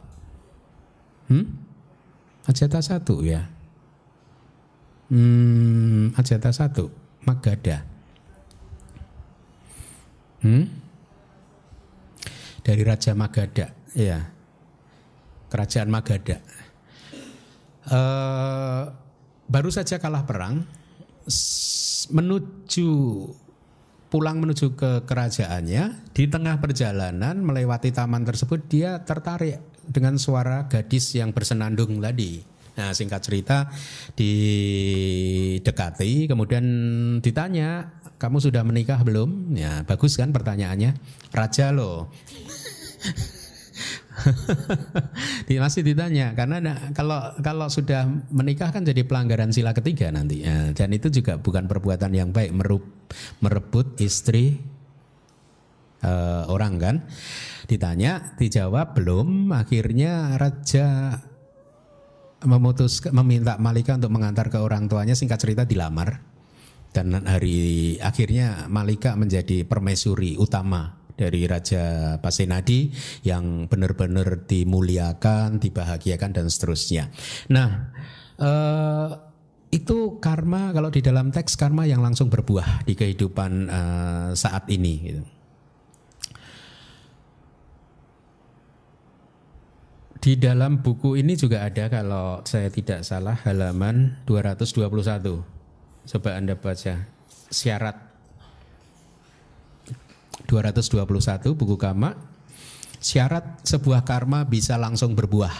[1.27, 1.45] Hmm?
[2.45, 3.43] Ajata satu ya.
[5.09, 6.89] Hmm, Ajata satu,
[7.25, 7.81] Magada.
[10.45, 10.65] Hmm?
[12.65, 14.21] Dari Raja Magada, ya.
[15.49, 16.41] Kerajaan Magada.
[17.85, 18.89] Uh,
[19.45, 20.65] baru saja kalah perang,
[22.11, 22.89] menuju
[24.09, 31.13] pulang menuju ke kerajaannya di tengah perjalanan melewati taman tersebut dia tertarik dengan suara gadis
[31.17, 32.39] yang bersenandung tadi.
[32.75, 33.71] Nah singkat cerita
[34.15, 35.11] didekati
[36.27, 36.65] kemudian
[37.23, 39.55] ditanya kamu sudah menikah belum?
[39.55, 40.95] Ya bagus kan pertanyaannya
[41.35, 42.11] raja loh.
[45.65, 50.93] masih ditanya karena kalau kalau sudah menikah kan jadi pelanggaran sila ketiga nanti ya, dan
[50.93, 52.53] itu juga bukan perbuatan yang baik
[53.41, 54.59] merebut istri
[56.05, 56.95] uh, orang kan.
[57.65, 59.49] Ditanya, dijawab belum.
[59.53, 61.17] Akhirnya raja
[62.45, 65.17] memutus meminta Malika untuk mengantar ke orang tuanya.
[65.17, 66.21] Singkat cerita dilamar
[66.93, 72.91] dan hari akhirnya Malika menjadi permaisuri utama dari Raja Pasenadi
[73.23, 77.09] yang benar-benar dimuliakan, dibahagiakan dan seterusnya.
[77.49, 77.91] Nah,
[78.39, 79.09] eh,
[79.71, 84.93] itu karma kalau di dalam teks karma yang langsung berbuah di kehidupan eh, saat ini.
[85.01, 85.23] Gitu.
[90.25, 95.45] Di dalam buku ini juga ada kalau saya tidak salah halaman 221.
[96.05, 97.05] Coba Anda baca
[97.53, 98.04] syarat
[100.47, 102.35] 221 buku Kama
[103.05, 105.53] syarat sebuah karma bisa langsung berbuah.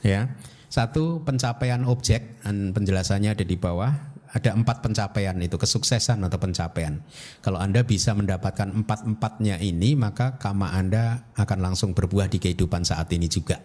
[0.00, 0.32] Ya.
[0.70, 4.08] Satu pencapaian objek dan penjelasannya ada di bawah.
[4.30, 7.02] Ada empat pencapaian itu kesuksesan atau pencapaian.
[7.42, 12.86] Kalau anda bisa mendapatkan empat empatnya ini maka kama anda akan langsung berbuah di kehidupan
[12.86, 13.58] saat ini juga.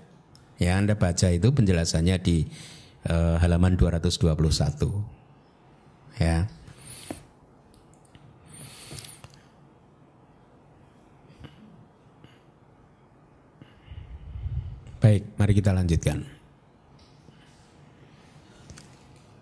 [0.57, 2.49] Ya anda baca itu penjelasannya di
[3.05, 6.17] uh, halaman 221.
[6.17, 6.49] Ya.
[15.05, 16.25] Baik, mari kita lanjutkan.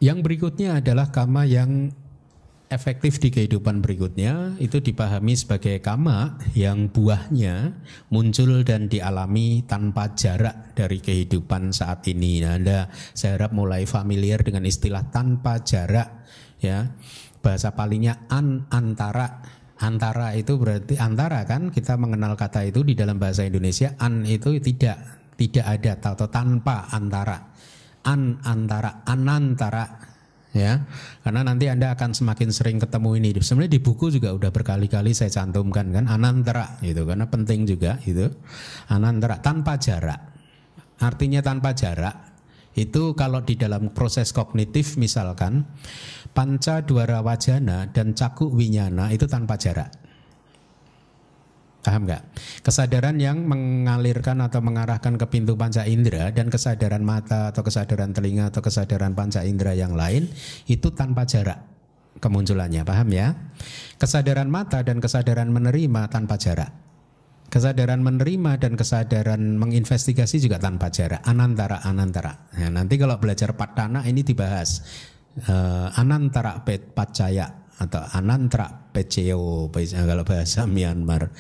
[0.04, 1.88] Yang berikutnya adalah kama yang
[2.68, 7.80] efektif di kehidupan berikutnya itu dipahami sebagai kama yang buahnya
[8.12, 12.44] muncul dan dialami tanpa jarak dari kehidupan saat ini.
[12.44, 16.28] Nah, Anda saya harap mulai familiar dengan istilah tanpa jarak
[16.60, 16.92] ya.
[17.40, 19.40] Bahasa palingnya an antara
[19.80, 24.60] antara itu berarti antara kan kita mengenal kata itu di dalam bahasa Indonesia an itu
[24.60, 27.38] tidak tidak ada atau tanpa antara
[28.04, 29.86] an antara anantara
[30.54, 30.80] ya.
[31.26, 33.30] Karena nanti anda akan semakin sering ketemu ini.
[33.42, 36.06] Sebenarnya di buku juga udah berkali-kali saya cantumkan kan?
[36.08, 37.04] Anantara gitu.
[37.04, 38.30] Karena penting juga itu
[38.92, 40.22] anantara tanpa jarak.
[41.02, 42.16] Artinya tanpa jarak
[42.74, 45.66] itu kalau di dalam proses kognitif misalkan
[46.34, 49.94] panca dwara wajana dan caku winyana itu tanpa jarak
[51.84, 52.24] Paham nggak?
[52.64, 58.48] Kesadaran yang mengalirkan atau mengarahkan ke pintu panca indera dan kesadaran mata atau kesadaran telinga
[58.48, 60.32] atau kesadaran panca indera yang lain
[60.72, 61.60] itu tanpa jarak
[62.24, 63.36] kemunculannya, paham ya?
[64.00, 66.72] Kesadaran mata dan kesadaran menerima tanpa jarak.
[67.52, 72.50] Kesadaran menerima dan kesadaran menginvestigasi juga tanpa jarak, anantara anantara.
[72.58, 74.82] Nah, nanti kalau belajar patana ini dibahas
[75.52, 81.32] uh, anantara pet pacaya atau anantra PCO kalau bahasa Myanmar.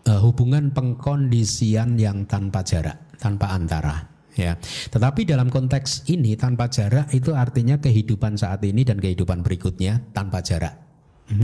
[0.00, 4.56] Uh, hubungan pengkondisian yang tanpa jarak tanpa antara ya.
[4.88, 10.40] Tetapi dalam konteks ini tanpa jarak itu artinya kehidupan saat ini dan kehidupan berikutnya tanpa
[10.40, 10.80] jarak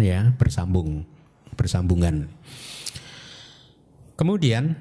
[0.00, 1.04] ya bersambung
[1.54, 2.32] bersambungan.
[4.16, 4.72] Kemudian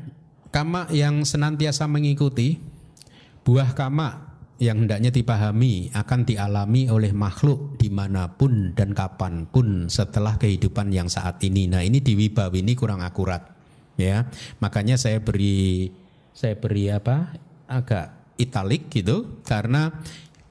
[0.55, 2.63] kama yang senantiasa mengikuti
[3.43, 4.24] buah kama
[4.55, 10.95] yang hendaknya dipahami akan dialami oleh makhluk di mana pun dan kapan pun setelah kehidupan
[10.95, 11.67] yang saat ini.
[11.67, 13.43] Nah ini di Wibawi ini kurang akurat,
[13.99, 14.23] ya.
[14.63, 15.91] Makanya saya beri
[16.31, 17.35] saya beri apa
[17.67, 19.91] agak italik gitu karena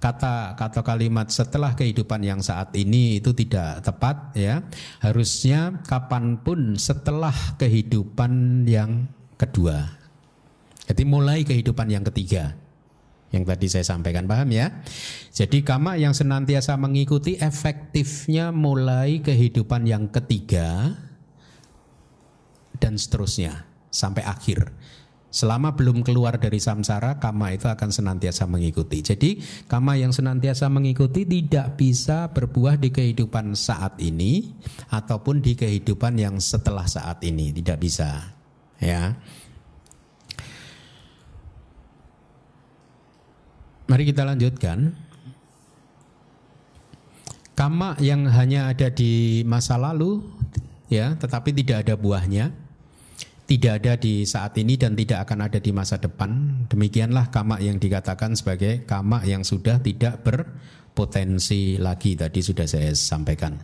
[0.00, 4.60] kata kata kalimat setelah kehidupan yang saat ini itu tidak tepat ya
[5.00, 9.08] harusnya kapan pun setelah kehidupan yang
[9.40, 9.96] kedua
[10.84, 12.52] jadi mulai kehidupan yang ketiga
[13.34, 14.70] yang tadi saya sampaikan paham ya.
[15.34, 20.94] Jadi kama yang senantiasa mengikuti efektifnya mulai kehidupan yang ketiga
[22.78, 24.70] dan seterusnya sampai akhir.
[25.34, 29.02] Selama belum keluar dari samsara, kama itu akan senantiasa mengikuti.
[29.02, 34.54] Jadi, kama yang senantiasa mengikuti tidak bisa berbuah di kehidupan saat ini
[34.94, 38.38] ataupun di kehidupan yang setelah saat ini, tidak bisa.
[38.78, 39.18] Ya.
[43.84, 44.96] Mari kita lanjutkan.
[47.54, 50.24] Kama yang hanya ada di masa lalu
[50.90, 52.50] ya, tetapi tidak ada buahnya.
[53.44, 56.64] Tidak ada di saat ini dan tidak akan ada di masa depan.
[56.72, 63.60] Demikianlah kama yang dikatakan sebagai kama yang sudah tidak berpotensi lagi tadi sudah saya sampaikan.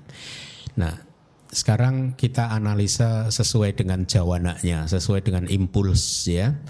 [0.76, 1.00] Nah,
[1.48, 6.60] sekarang kita analisa sesuai dengan jawananya, sesuai dengan impuls ya.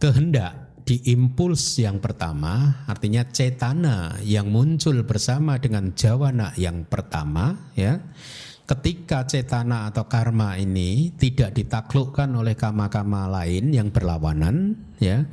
[0.00, 7.98] Kehendak di impuls yang pertama, artinya cetana yang muncul bersama dengan jawana yang pertama, ya.
[8.70, 15.26] Ketika cetana atau karma ini tidak ditaklukkan oleh kama-kama lain yang berlawanan, ya.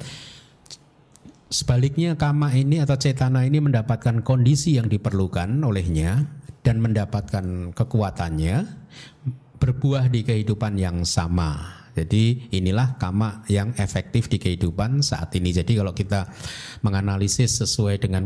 [1.54, 6.26] Sebaliknya kama ini atau cetana ini mendapatkan kondisi yang diperlukan olehnya
[6.66, 8.58] dan mendapatkan kekuatannya,
[9.62, 11.83] berbuah di kehidupan yang sama.
[11.94, 15.54] Jadi inilah kama yang efektif di kehidupan saat ini.
[15.54, 16.26] Jadi kalau kita
[16.82, 18.26] menganalisis sesuai dengan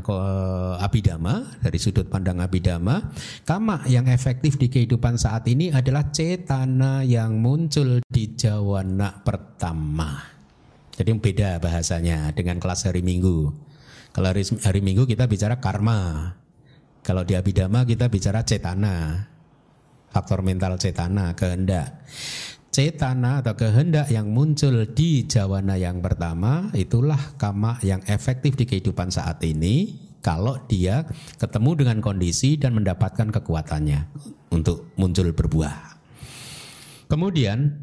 [0.80, 3.12] abidama dari sudut pandang abidama,
[3.44, 10.24] kama yang efektif di kehidupan saat ini adalah cetana yang muncul di jawana pertama.
[10.96, 13.52] Jadi beda bahasanya dengan kelas hari Minggu.
[14.16, 16.34] Kalau hari, hari Minggu kita bicara karma.
[17.04, 19.28] Kalau di abidama kita bicara cetana.
[20.08, 22.08] Faktor mental cetana, kehendak
[22.78, 29.10] cetana atau kehendak yang muncul di jawana yang pertama itulah kama yang efektif di kehidupan
[29.10, 31.02] saat ini kalau dia
[31.42, 34.14] ketemu dengan kondisi dan mendapatkan kekuatannya
[34.54, 35.98] untuk muncul berbuah.
[37.10, 37.82] Kemudian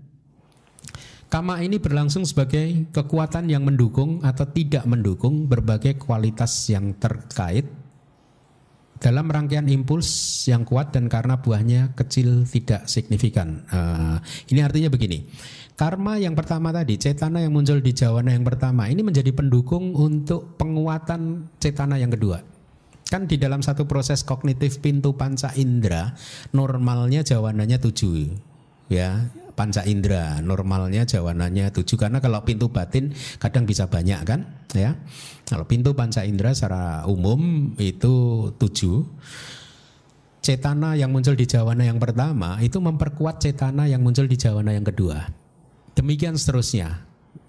[1.27, 7.67] kama ini berlangsung sebagai kekuatan yang mendukung atau tidak mendukung berbagai kualitas yang terkait
[9.05, 10.09] dalam rangkaian impuls
[10.49, 13.61] yang kuat dan karena buahnya kecil tidak signifikan.
[13.69, 14.17] Uh,
[14.49, 15.29] ini artinya begini.
[15.77, 20.57] Karma yang pertama tadi, cetana yang muncul di jawana yang pertama, ini menjadi pendukung untuk
[20.57, 22.41] penguatan cetana yang kedua.
[23.05, 26.17] Kan di dalam satu proses kognitif pintu panca indera,
[26.57, 28.33] normalnya jawananya tujuh.
[28.89, 30.43] Ya, panca indera.
[30.43, 31.97] Normalnya jawanannya tujuh.
[31.97, 34.99] Karena kalau pintu batin kadang bisa banyak kan ya.
[35.47, 39.07] Kalau pintu panca indera secara umum itu tujuh.
[40.45, 44.85] Cetana yang muncul di jawana yang pertama itu memperkuat cetana yang muncul di jawana yang
[44.85, 45.25] kedua.
[45.97, 47.01] Demikian seterusnya.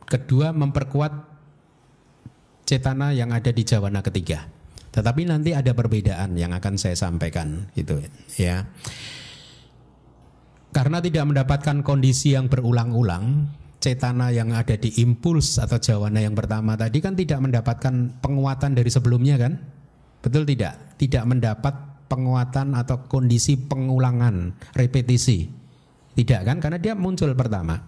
[0.07, 1.11] Kedua memperkuat
[2.63, 4.47] cetana yang ada di jawana ketiga.
[4.95, 7.99] Tetapi nanti ada perbedaan yang akan saya sampaikan gitu
[8.39, 8.63] ya
[10.75, 13.47] karena tidak mendapatkan kondisi yang berulang-ulang,
[13.79, 18.91] cetana yang ada di impuls atau jawana yang pertama tadi kan tidak mendapatkan penguatan dari
[18.91, 19.55] sebelumnya kan?
[20.19, 20.99] Betul tidak?
[20.99, 21.71] Tidak mendapat
[22.11, 25.47] penguatan atau kondisi pengulangan, repetisi.
[26.11, 26.59] Tidak kan?
[26.59, 27.79] Karena dia muncul pertama.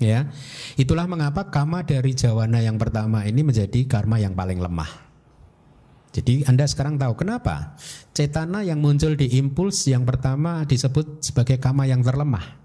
[0.00, 0.32] Ya.
[0.80, 5.11] Itulah mengapa karma dari jawana yang pertama ini menjadi karma yang paling lemah.
[6.12, 7.72] Jadi Anda sekarang tahu kenapa
[8.12, 12.60] cetana yang muncul di impuls yang pertama disebut sebagai kama yang terlemah.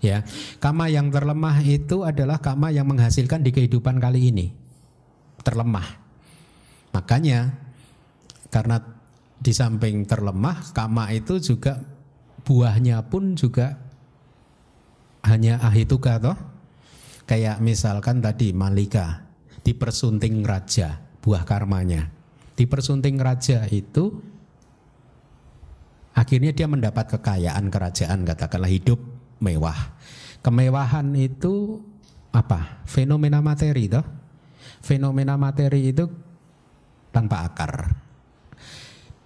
[0.00, 0.24] Ya,
[0.56, 4.48] kama yang terlemah itu adalah kama yang menghasilkan di kehidupan kali ini.
[5.44, 5.84] Terlemah.
[6.96, 7.52] Makanya
[8.48, 8.80] karena
[9.36, 11.84] di samping terlemah, kama itu juga
[12.48, 13.76] buahnya pun juga
[15.28, 16.38] hanya ahituka toh.
[17.28, 19.26] Kayak misalkan tadi Malika
[19.66, 22.06] dipersunting raja buah karmanya.
[22.54, 24.14] Di persunting raja itu
[26.14, 29.02] akhirnya dia mendapat kekayaan kerajaan katakanlah hidup
[29.42, 29.74] mewah.
[30.46, 31.82] Kemewahan itu
[32.30, 32.86] apa?
[32.86, 34.06] Fenomena materi toh.
[34.86, 36.06] Fenomena materi itu
[37.10, 37.90] tanpa akar.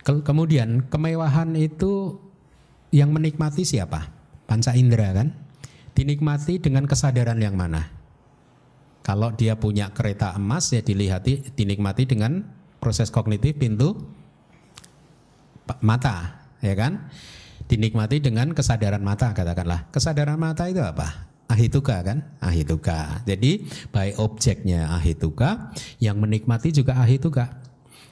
[0.01, 2.16] Kemudian kemewahan itu
[2.88, 4.09] yang menikmati siapa?
[4.48, 5.36] Panca indera kan?
[5.92, 7.99] Dinikmati dengan kesadaran yang mana?
[9.01, 12.44] Kalau dia punya kereta emas ya dilihati dinikmati dengan
[12.80, 13.96] proses kognitif pintu
[15.80, 17.09] mata, ya kan?
[17.70, 19.88] Dinikmati dengan kesadaran mata katakanlah.
[19.94, 21.30] Kesadaran mata itu apa?
[21.46, 22.36] Ahituka kan?
[22.42, 23.22] Ahituka.
[23.24, 25.72] Jadi baik objeknya ahituka,
[26.03, 27.62] yang menikmati juga ahituka.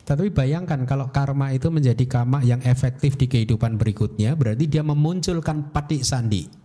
[0.08, 5.68] Tapi bayangkan kalau karma itu menjadi karma yang efektif di kehidupan berikutnya, berarti dia memunculkan
[5.68, 6.57] patik sandi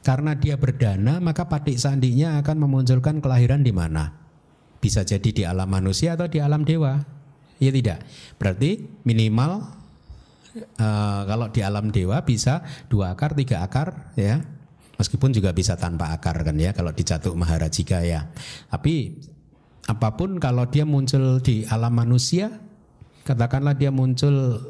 [0.00, 4.16] karena dia berdana, maka patik sandinya akan memunculkan kelahiran di mana?
[4.80, 6.96] Bisa jadi di alam manusia atau di alam dewa.
[7.60, 8.00] Ya tidak.
[8.40, 9.68] Berarti minimal
[10.80, 14.40] uh, kalau di alam dewa bisa dua akar, tiga akar, ya.
[14.96, 18.28] Meskipun juga bisa tanpa akar kan ya kalau di Catuk Maharajika ya.
[18.68, 19.16] Tapi
[19.88, 22.52] apa pun kalau dia muncul di alam manusia,
[23.24, 24.60] katakanlah dia muncul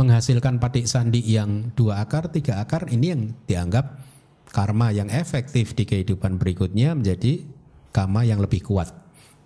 [0.00, 4.07] menghasilkan patik sandi yang dua akar, tiga akar, ini yang dianggap
[4.48, 7.44] karma yang efektif di kehidupan berikutnya menjadi
[7.92, 8.92] karma yang lebih kuat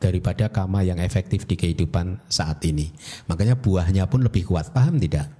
[0.02, 2.90] daripada karma yang efektif di kehidupan saat ini.
[3.30, 4.74] Makanya buahnya pun lebih kuat.
[4.74, 5.30] Paham tidak?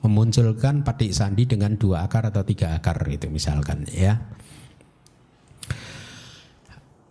[0.00, 4.16] Memunculkan patik sandi dengan dua akar atau tiga akar itu misalkan ya.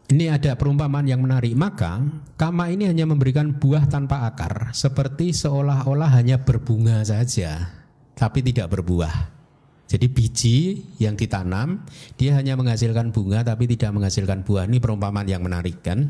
[0.06, 1.58] Ini ada perumpamaan yang menarik.
[1.58, 1.98] Maka
[2.38, 7.74] kama ini hanya memberikan buah tanpa akar, seperti seolah-olah hanya berbunga saja,
[8.14, 9.35] tapi tidak berbuah.
[9.86, 10.58] Jadi biji
[10.98, 11.86] yang ditanam
[12.18, 14.66] dia hanya menghasilkan bunga tapi tidak menghasilkan buah.
[14.66, 16.10] Ini perumpamaan yang menarik kan.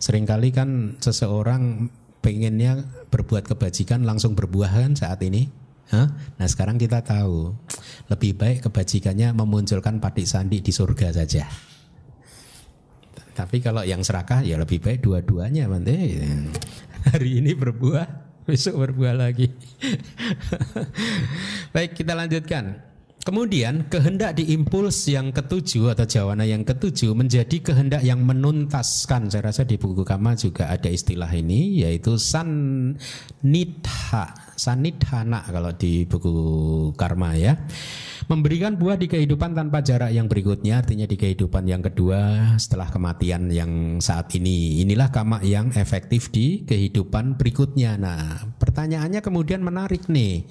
[0.00, 1.92] Seringkali kan seseorang
[2.24, 2.80] pengennya
[3.12, 5.52] berbuat kebajikan langsung berbuah kan saat ini.
[5.92, 6.06] Hah?
[6.38, 7.52] Nah sekarang kita tahu
[8.08, 11.44] lebih baik kebajikannya memunculkan patik sandi di surga saja.
[13.36, 16.20] Tapi kalau yang serakah ya lebih baik dua-duanya nanti
[17.10, 18.06] hari ini berbuah
[18.48, 19.52] besok berbuah lagi.
[21.74, 22.89] baik kita lanjutkan.
[23.20, 29.28] Kemudian kehendak diimpuls yang ketujuh atau jawana yang ketujuh menjadi kehendak yang menuntaskan.
[29.28, 33.04] Saya rasa di buku Kama juga ada istilah ini yaitu sanitha,
[34.56, 36.32] sanithana kalau di buku
[36.96, 37.60] Karma ya.
[38.24, 43.52] Memberikan buah di kehidupan tanpa jarak yang berikutnya artinya di kehidupan yang kedua setelah kematian
[43.52, 44.80] yang saat ini.
[44.80, 48.00] Inilah kama yang efektif di kehidupan berikutnya.
[48.00, 50.48] Nah, pertanyaannya kemudian menarik nih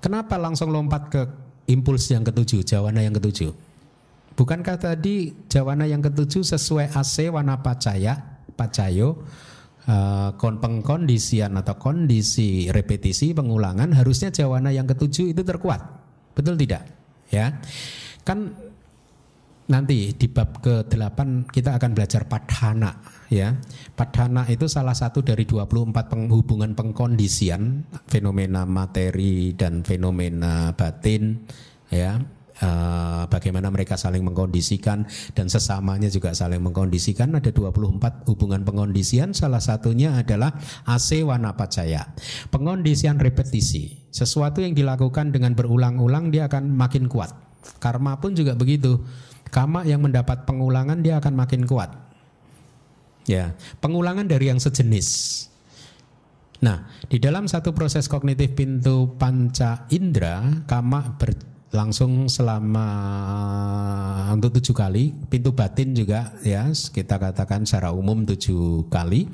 [0.00, 1.22] Kenapa langsung lompat ke
[1.68, 3.52] impuls yang ketujuh, jawana yang ketujuh?
[4.32, 8.16] Bukankah tadi jawana yang ketujuh sesuai AC warna pacaya,
[8.56, 9.28] pacayo,
[9.84, 15.84] uh, pengkondisian atau kondisi repetisi pengulangan harusnya jawana yang ketujuh itu terkuat,
[16.32, 16.88] betul tidak?
[17.28, 17.60] Ya,
[18.24, 18.56] kan
[19.68, 23.56] nanti di bab ke-8 kita akan belajar padhana ya.
[23.94, 31.46] Padhana itu salah satu dari 24 penghubungan pengkondisian fenomena materi dan fenomena batin
[31.88, 32.20] ya.
[32.60, 39.64] Uh, bagaimana mereka saling mengkondisikan dan sesamanya juga saling mengkondisikan ada 24 hubungan pengkondisian salah
[39.64, 40.52] satunya adalah
[40.84, 41.24] AC
[41.56, 42.12] pacaya
[42.52, 47.32] pengkondisian repetisi sesuatu yang dilakukan dengan berulang-ulang dia akan makin kuat
[47.80, 49.08] karma pun juga begitu
[49.50, 51.90] Kama yang mendapat pengulangan dia akan makin kuat.
[53.28, 53.52] Ya,
[53.84, 55.08] pengulangan dari yang sejenis.
[56.60, 62.88] Nah, di dalam satu proses kognitif pintu panca indera, kama berlangsung selama
[64.36, 65.16] untuk tujuh kali.
[65.32, 69.28] Pintu batin juga ya, kita katakan secara umum tujuh kali.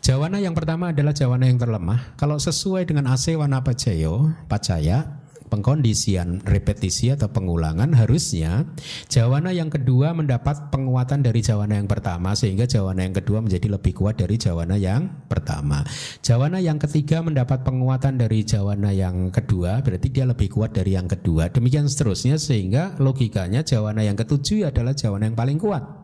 [0.00, 2.16] Jawana yang pertama adalah jawana yang terlemah.
[2.16, 5.19] Kalau sesuai dengan AC Wana Pacayo, Pacaya,
[5.50, 8.64] pengkondisian repetisi atau pengulangan harusnya
[9.10, 13.92] jawana yang kedua mendapat penguatan dari jawana yang pertama sehingga jawana yang kedua menjadi lebih
[13.98, 15.82] kuat dari jawana yang pertama.
[16.22, 21.10] Jawana yang ketiga mendapat penguatan dari jawana yang kedua berarti dia lebih kuat dari yang
[21.10, 21.52] kedua.
[21.52, 25.99] Demikian seterusnya sehingga logikanya jawana yang ketujuh adalah jawana yang paling kuat.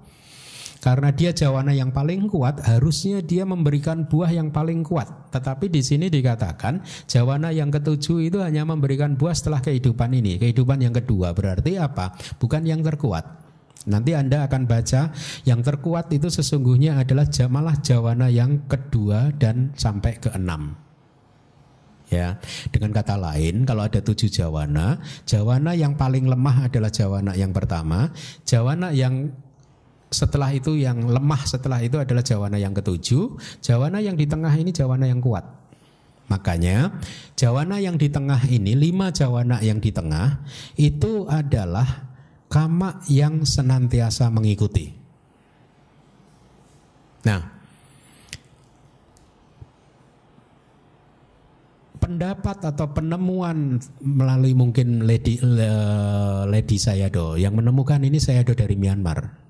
[0.86, 5.34] Karena dia jawana yang paling kuat, harusnya dia memberikan buah yang paling kuat.
[5.34, 6.78] Tetapi di sini dikatakan
[7.10, 10.38] jawana yang ketujuh itu hanya memberikan buah setelah kehidupan ini.
[10.38, 12.14] Kehidupan yang kedua berarti apa?
[12.38, 13.26] Bukan yang terkuat.
[13.90, 15.10] Nanti Anda akan baca
[15.42, 20.78] yang terkuat itu sesungguhnya adalah jamalah jawana yang kedua dan sampai ke enam.
[22.06, 22.38] Ya,
[22.70, 28.14] dengan kata lain, kalau ada tujuh jawana, jawana yang paling lemah adalah jawana yang pertama,
[28.46, 29.34] jawana yang
[30.10, 33.36] setelah itu yang lemah setelah itu adalah jawana yang ketujuh.
[33.58, 35.42] Jawana yang di tengah ini jawana yang kuat.
[36.26, 36.90] Makanya
[37.38, 40.42] jawana yang di tengah ini, lima jawana yang di tengah
[40.74, 41.86] itu adalah
[42.50, 44.90] kama yang senantiasa mengikuti.
[47.26, 47.42] Nah,
[51.98, 55.38] pendapat atau penemuan melalui mungkin Lady
[56.46, 59.45] Lady Sayado yang menemukan ini Sayado dari Myanmar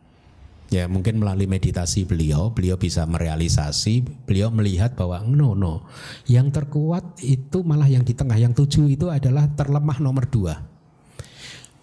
[0.66, 5.86] Ya mungkin melalui meditasi beliau, beliau bisa merealisasi, beliau melihat bahwa no no,
[6.26, 10.58] yang terkuat itu malah yang di tengah, yang tujuh itu adalah terlemah nomor dua.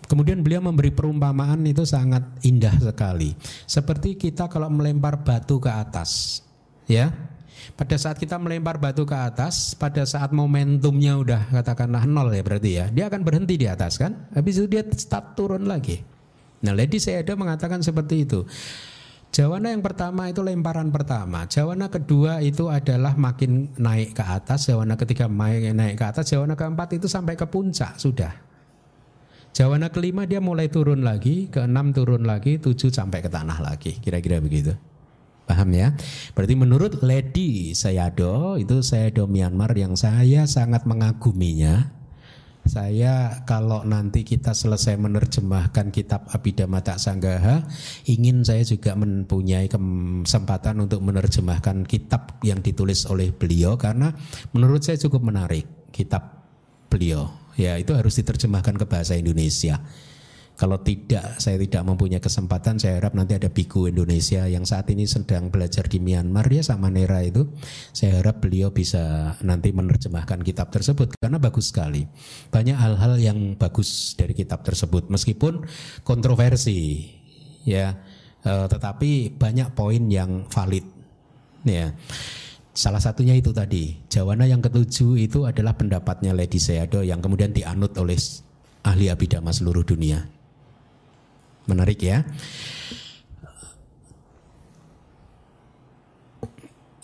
[0.03, 3.31] Kemudian beliau memberi perumpamaan itu sangat indah sekali.
[3.63, 6.43] Seperti kita kalau melempar batu ke atas,
[6.83, 7.07] ya.
[7.79, 12.71] Pada saat kita melempar batu ke atas, pada saat momentumnya udah katakanlah nol ya berarti
[12.75, 14.27] ya, dia akan berhenti di atas kan.
[14.35, 16.03] Habis itu dia start turun lagi.
[16.63, 18.47] Nah, Lady Sayada mengatakan seperti itu.
[19.33, 21.49] Jawana yang pertama itu lemparan pertama.
[21.49, 24.69] Jawana kedua itu adalah makin naik ke atas.
[24.69, 26.29] Jawana ketiga naik, naik ke atas.
[26.29, 28.29] Jawana keempat itu sampai ke puncak sudah.
[29.53, 33.97] Jawana kelima dia mulai turun lagi, keenam turun lagi, tujuh sampai ke tanah lagi.
[34.01, 34.77] Kira-kira begitu.
[35.49, 35.97] Paham ya?
[36.37, 41.91] Berarti menurut Lady Sayado itu Sayado Myanmar yang saya sangat mengaguminya
[42.63, 47.67] saya kalau nanti kita selesai menerjemahkan kitab Abhidhamma Sanggaha,
[48.07, 54.15] ingin saya juga mempunyai kesempatan untuk menerjemahkan kitab yang ditulis oleh beliau karena
[54.55, 56.47] menurut saya cukup menarik kitab
[56.87, 57.27] beliau.
[57.53, 59.77] Ya, itu harus diterjemahkan ke bahasa Indonesia.
[60.53, 65.09] Kalau tidak, saya tidak mempunyai kesempatan, saya harap nanti ada biku Indonesia yang saat ini
[65.09, 67.49] sedang belajar di Myanmar ya sama Nera itu.
[67.89, 72.05] Saya harap beliau bisa nanti menerjemahkan kitab tersebut karena bagus sekali.
[72.53, 75.65] Banyak hal-hal yang bagus dari kitab tersebut meskipun
[76.05, 77.09] kontroversi
[77.65, 77.97] ya,
[78.45, 80.85] eh, tetapi banyak poin yang valid
[81.65, 81.97] ya.
[82.73, 87.93] Salah satunya itu tadi, Jawana yang ketujuh itu adalah pendapatnya Lady Seado yang kemudian dianut
[87.97, 88.17] oleh
[88.85, 90.42] ahli abidama seluruh dunia.
[91.65, 92.27] Menarik ya.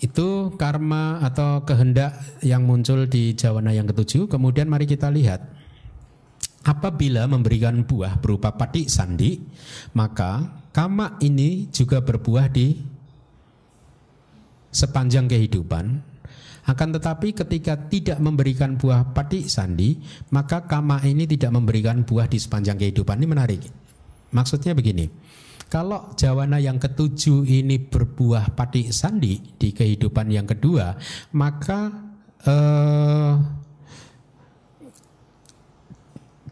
[0.00, 4.32] Itu karma atau kehendak yang muncul di jawana yang ketujuh.
[4.32, 5.44] Kemudian mari kita lihat
[6.64, 9.40] apabila memberikan buah berupa pati sandi,
[9.92, 12.80] maka kama ini juga berbuah di
[14.72, 16.08] sepanjang kehidupan.
[16.68, 19.96] Akan tetapi ketika tidak memberikan buah pati sandi,
[20.30, 23.20] maka kama ini tidak memberikan buah di sepanjang kehidupan.
[23.20, 23.79] Ini menarik.
[24.30, 25.10] Maksudnya begini,
[25.70, 30.94] kalau jawana yang ketujuh ini berbuah pati sandi di kehidupan yang kedua,
[31.34, 31.90] maka
[32.46, 33.34] eh,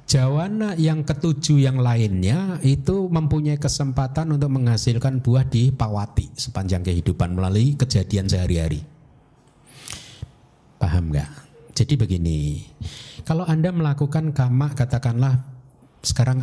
[0.09, 7.37] Jawana yang ketujuh yang lainnya itu mempunyai kesempatan untuk menghasilkan buah di pawati sepanjang kehidupan
[7.37, 8.81] melalui kejadian sehari-hari.
[10.81, 11.29] Paham nggak?
[11.77, 12.65] Jadi begini,
[13.29, 15.45] kalau Anda melakukan kama katakanlah
[16.01, 16.41] sekarang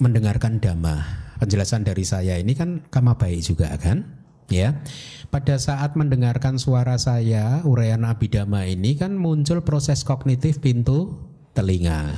[0.00, 1.04] mendengarkan dhamma,
[1.38, 4.02] penjelasan dari saya ini kan kama baik juga kan?
[4.50, 4.82] Ya.
[5.30, 11.14] Pada saat mendengarkan suara saya, uraian abidama ini kan muncul proses kognitif pintu
[11.54, 12.10] telinga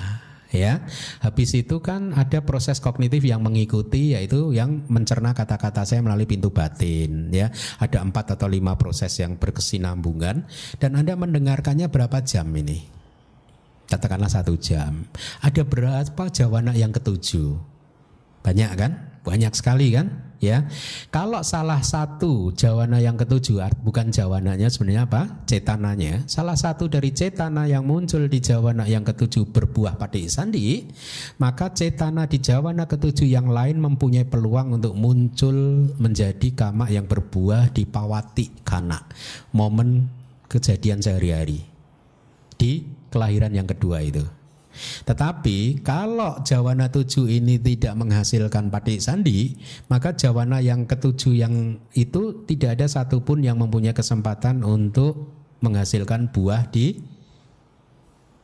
[0.53, 0.85] ya.
[1.25, 6.53] Habis itu kan ada proses kognitif yang mengikuti yaitu yang mencerna kata-kata saya melalui pintu
[6.53, 7.51] batin ya.
[7.81, 10.47] Ada empat atau lima proses yang berkesinambungan
[10.79, 12.85] dan Anda mendengarkannya berapa jam ini?
[13.89, 15.05] Katakanlah satu jam.
[15.45, 17.72] Ada berapa jawana yang ketujuh?
[18.43, 18.93] Banyak kan?
[19.23, 20.33] Banyak sekali kan?
[20.43, 20.67] ya.
[21.15, 25.23] Kalau salah satu jawana yang ketujuh bukan jawananya sebenarnya apa?
[25.47, 26.27] Cetananya.
[26.27, 30.91] Salah satu dari cetana yang muncul di jawana yang ketujuh berbuah pada sandi,
[31.39, 37.71] maka cetana di jawana ketujuh yang lain mempunyai peluang untuk muncul menjadi kama yang berbuah
[37.71, 39.07] di pawati kana.
[39.55, 40.11] Momen
[40.51, 41.63] kejadian sehari-hari
[42.59, 42.85] di
[43.15, 44.42] kelahiran yang kedua itu.
[45.05, 49.57] Tetapi kalau jawana tujuh ini tidak menghasilkan pati sandi,
[49.87, 55.29] maka jawana yang ketujuh yang itu tidak ada satupun yang mempunyai kesempatan untuk
[55.63, 56.99] menghasilkan buah di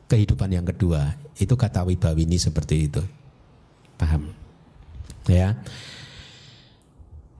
[0.07, 1.17] kehidupan yang kedua.
[1.35, 3.03] Itu kata Wibawini seperti itu.
[3.99, 4.31] Paham?
[5.27, 5.59] Ya.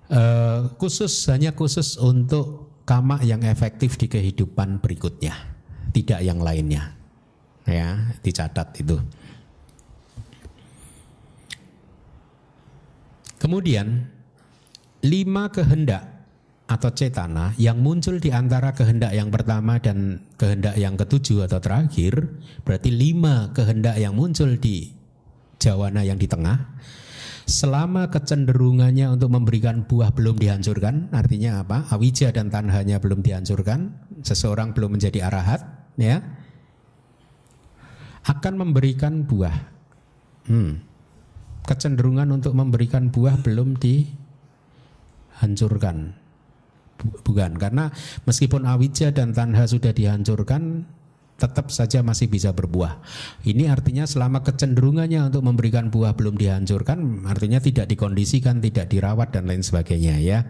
[0.09, 5.37] Uh, khusus hanya khusus untuk kama yang efektif di kehidupan berikutnya,
[5.93, 6.98] tidak yang lainnya
[7.69, 7.89] ya
[8.25, 8.97] dicatat itu.
[13.39, 14.09] Kemudian
[14.99, 16.19] lima kehendak
[16.69, 22.29] atau cetana yang muncul di antara kehendak yang pertama dan kehendak yang ketujuh atau terakhir
[22.61, 24.93] berarti lima kehendak yang muncul di
[25.57, 26.61] jawana yang di tengah
[27.49, 33.89] selama kecenderungannya untuk memberikan buah belum dihancurkan artinya apa awija dan tanhanya belum dihancurkan
[34.21, 35.65] seseorang belum menjadi arahat
[35.97, 36.21] ya
[38.29, 39.57] akan memberikan buah.
[40.45, 40.85] Hmm.
[41.65, 46.13] Kecenderungan untuk memberikan buah belum dihancurkan.
[46.99, 47.95] Bukan, karena
[48.27, 50.83] meskipun awija dan tanha sudah dihancurkan,
[51.39, 52.99] tetap saja masih bisa berbuah.
[53.47, 59.47] Ini artinya selama kecenderungannya untuk memberikan buah belum dihancurkan, artinya tidak dikondisikan, tidak dirawat dan
[59.47, 60.43] lain sebagainya ya.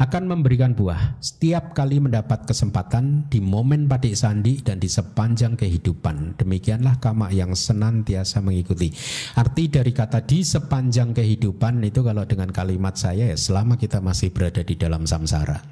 [0.00, 6.40] Akan memberikan buah setiap kali mendapat kesempatan di momen padik sandi dan di sepanjang kehidupan.
[6.40, 8.90] Demikianlah kama yang senantiasa mengikuti.
[9.38, 14.34] Arti dari kata di sepanjang kehidupan itu kalau dengan kalimat saya ya selama kita masih
[14.34, 15.62] berada di dalam samsara.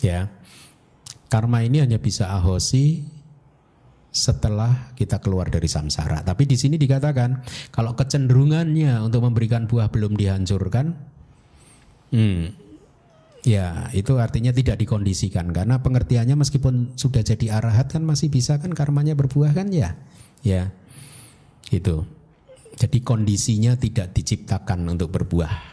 [0.00, 0.32] Ya.
[1.32, 3.08] Karma ini hanya bisa ahosi
[4.12, 6.20] setelah kita keluar dari samsara.
[6.20, 7.40] Tapi di sini dikatakan
[7.72, 10.92] kalau kecenderungannya untuk memberikan buah belum dihancurkan,
[12.12, 12.44] hmm,
[13.48, 18.76] ya itu artinya tidak dikondisikan karena pengertiannya meskipun sudah jadi arahat kan masih bisa kan
[18.76, 19.96] karmanya berbuah kan ya,
[20.44, 20.68] ya
[21.72, 22.04] itu.
[22.72, 25.72] Jadi kondisinya tidak diciptakan untuk berbuah.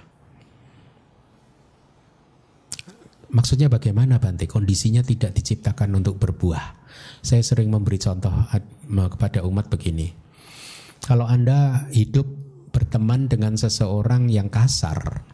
[3.30, 4.50] Maksudnya bagaimana Bante?
[4.50, 6.79] Kondisinya tidak diciptakan untuk berbuah.
[7.20, 8.32] Saya sering memberi contoh
[8.88, 10.12] kepada umat begini.
[11.04, 12.28] Kalau Anda hidup
[12.70, 15.26] berteman dengan seseorang yang kasar,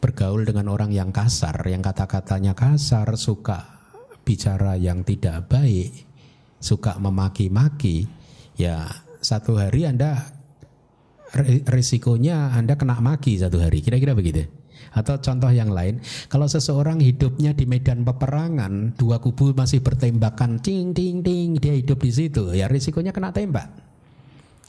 [0.00, 3.76] bergaul dengan orang yang kasar, yang kata-katanya kasar, suka
[4.22, 5.92] bicara yang tidak baik,
[6.58, 8.08] suka memaki-maki,
[8.56, 8.86] ya
[9.20, 10.36] satu hari Anda
[11.66, 13.82] risikonya Anda kena maki satu hari.
[13.84, 14.46] Kira-kira begitu.
[14.96, 16.00] Atau contoh yang lain,
[16.32, 22.00] kalau seseorang hidupnya di medan peperangan, dua kubu masih bertembakan, ting ting ting, dia hidup
[22.00, 23.68] di situ, ya risikonya kena tembak.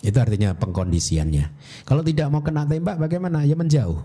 [0.04, 1.46] Itu artinya pengkondisiannya.
[1.88, 3.48] Kalau tidak mau kena tembak bagaimana?
[3.48, 4.04] Ya menjauh.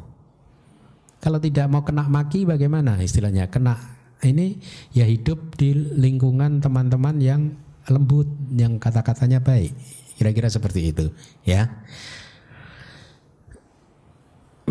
[1.18, 3.02] Kalau tidak mau kena maki bagaimana?
[3.02, 3.74] Istilahnya kena
[4.22, 4.62] ini
[4.94, 7.50] ya hidup di lingkungan teman-teman yang
[7.90, 9.74] lembut, yang kata-katanya baik.
[10.14, 11.10] Kira-kira seperti itu,
[11.42, 11.66] ya.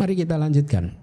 [0.00, 1.01] Mari kita lanjutkan.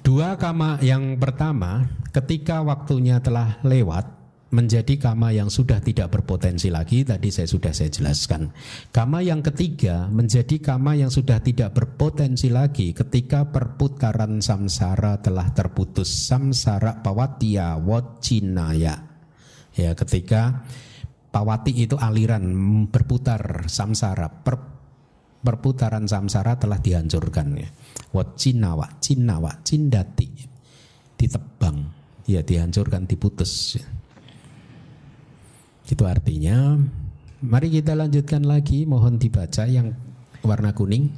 [0.00, 1.84] Dua kama yang pertama,
[2.16, 4.22] ketika waktunya telah lewat,
[4.52, 8.52] menjadi kama yang sudah tidak berpotensi lagi tadi saya sudah saya jelaskan.
[8.92, 16.08] Kama yang ketiga menjadi kama yang sudah tidak berpotensi lagi ketika perputaran samsara telah terputus
[16.08, 19.08] samsara pawatia wacinaya.
[19.72, 20.68] Ya, ketika
[21.32, 22.44] pawati itu aliran
[22.92, 24.60] berputar samsara per,
[25.40, 27.72] perputaran samsara telah dihancurkan ya.
[28.12, 30.28] Wacinawa, cinawa, cindati
[31.16, 31.88] ditebang
[32.28, 33.78] ya dihancurkan diputus.
[35.88, 36.78] Itu artinya
[37.42, 39.96] mari kita lanjutkan lagi mohon dibaca yang
[40.44, 41.10] warna kuning.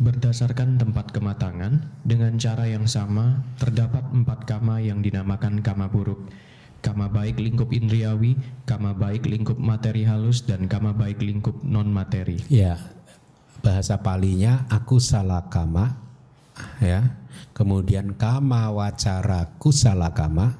[0.00, 6.24] Berdasarkan tempat kematangan, dengan cara yang sama, terdapat empat kama yang dinamakan kama buruk.
[6.80, 12.40] Kama baik lingkup indriawi, kama baik lingkup materi halus, dan kama baik lingkup non-materi.
[12.48, 12.80] Ya,
[13.60, 16.00] bahasa palinya aku salah kama,
[16.82, 17.16] ya.
[17.50, 20.56] Kemudian kama wacara kusala kama,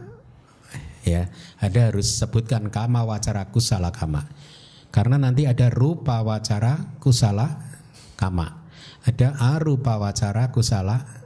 [1.07, 1.33] ya.
[1.57, 4.29] Ada harus sebutkan kama wacara kusala kama.
[4.91, 7.63] Karena nanti ada rupa wacara kusala
[8.19, 8.61] kama.
[9.07, 11.21] Ada arupa wacara kusala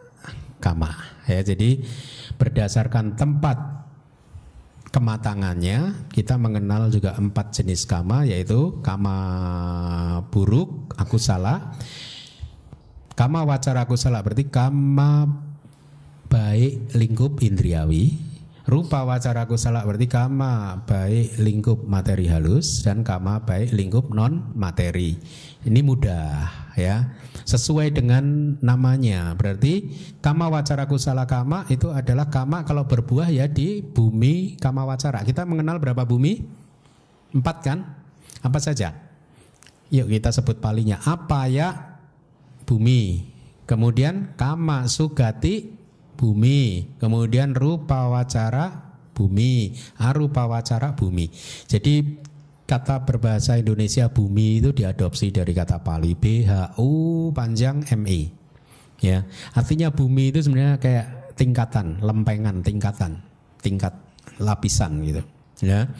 [0.63, 0.95] kama
[1.27, 1.41] ya.
[1.45, 1.83] Jadi
[2.39, 3.59] berdasarkan tempat
[4.95, 9.17] kematangannya kita mengenal juga empat jenis kama yaitu kama
[10.31, 11.75] buruk aku salah
[13.15, 15.31] kama wacara aku salah berarti kama
[16.31, 18.35] baik lingkup indriawi
[18.65, 25.21] Rupa wacara kusala berarti kama baik lingkup materi halus dan kama baik lingkup non materi.
[25.69, 27.13] Ini mudah ya.
[27.45, 29.37] Sesuai dengan namanya.
[29.37, 29.93] Berarti
[30.25, 35.21] kama wacara kusala kama itu adalah kama kalau berbuah ya di bumi kama wacara.
[35.29, 36.41] Kita mengenal berapa bumi?
[37.37, 37.85] Empat kan?
[38.41, 38.97] Apa saja?
[39.93, 41.05] Yuk kita sebut palinya.
[41.05, 41.94] Apa ya
[42.65, 43.33] bumi?
[43.65, 45.73] Kemudian kama sugati
[46.21, 51.31] bumi, kemudian rupa wacara bumi, arupa wacara bumi.
[51.65, 52.21] Jadi
[52.65, 58.45] kata berbahasa Indonesia bumi itu diadopsi dari kata Pali BHU panjang MI.
[59.05, 63.21] Ya, artinya bumi itu sebenarnya kayak tingkatan, lempengan, tingkatan,
[63.61, 63.93] tingkat
[64.41, 65.23] lapisan gitu.
[65.61, 65.93] Ya.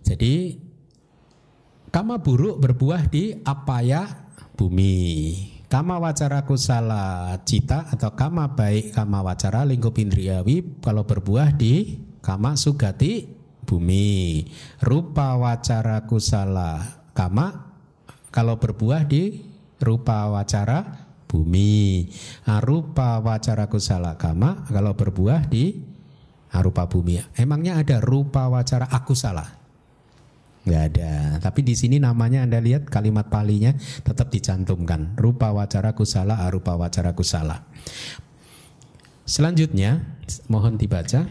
[0.00, 0.58] Jadi
[1.92, 4.02] kama buruk berbuah di apa ya
[4.60, 5.32] bumi.
[5.72, 12.60] Kama wacara kusala cita atau kama baik kama wacara lingkup indriawi kalau berbuah di kama
[12.60, 13.24] sugati
[13.64, 14.44] bumi.
[14.84, 16.84] Rupa wacara kusala
[17.16, 17.72] kama
[18.28, 19.40] kalau berbuah di
[19.80, 22.10] rupa wacara bumi.
[22.44, 25.80] Arupa wacara kusala kama kalau berbuah di
[26.52, 27.16] arupa bumi.
[27.32, 29.59] Emangnya ada rupa wacara aku salah?
[30.64, 31.12] Nggak ada.
[31.40, 33.72] Tapi di sini namanya Anda lihat kalimat palinya
[34.04, 35.16] tetap dicantumkan.
[35.16, 37.64] Rupa wacara kusala, arupa wacara kusala.
[39.24, 40.18] Selanjutnya,
[40.50, 41.24] mohon dibaca.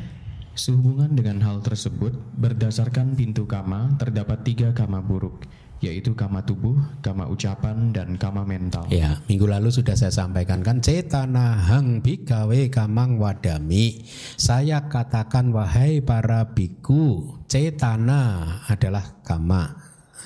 [0.55, 5.47] Sehubungan dengan hal tersebut, berdasarkan pintu kama, terdapat tiga kama buruk
[5.79, 8.83] yaitu kama tubuh, kama ucapan, dan kama mental.
[8.91, 14.03] Ya, minggu lalu sudah saya sampaikan kan cetana hang bikawe kamang wadami.
[14.35, 19.71] Saya katakan wahai para biku, cetana adalah kama.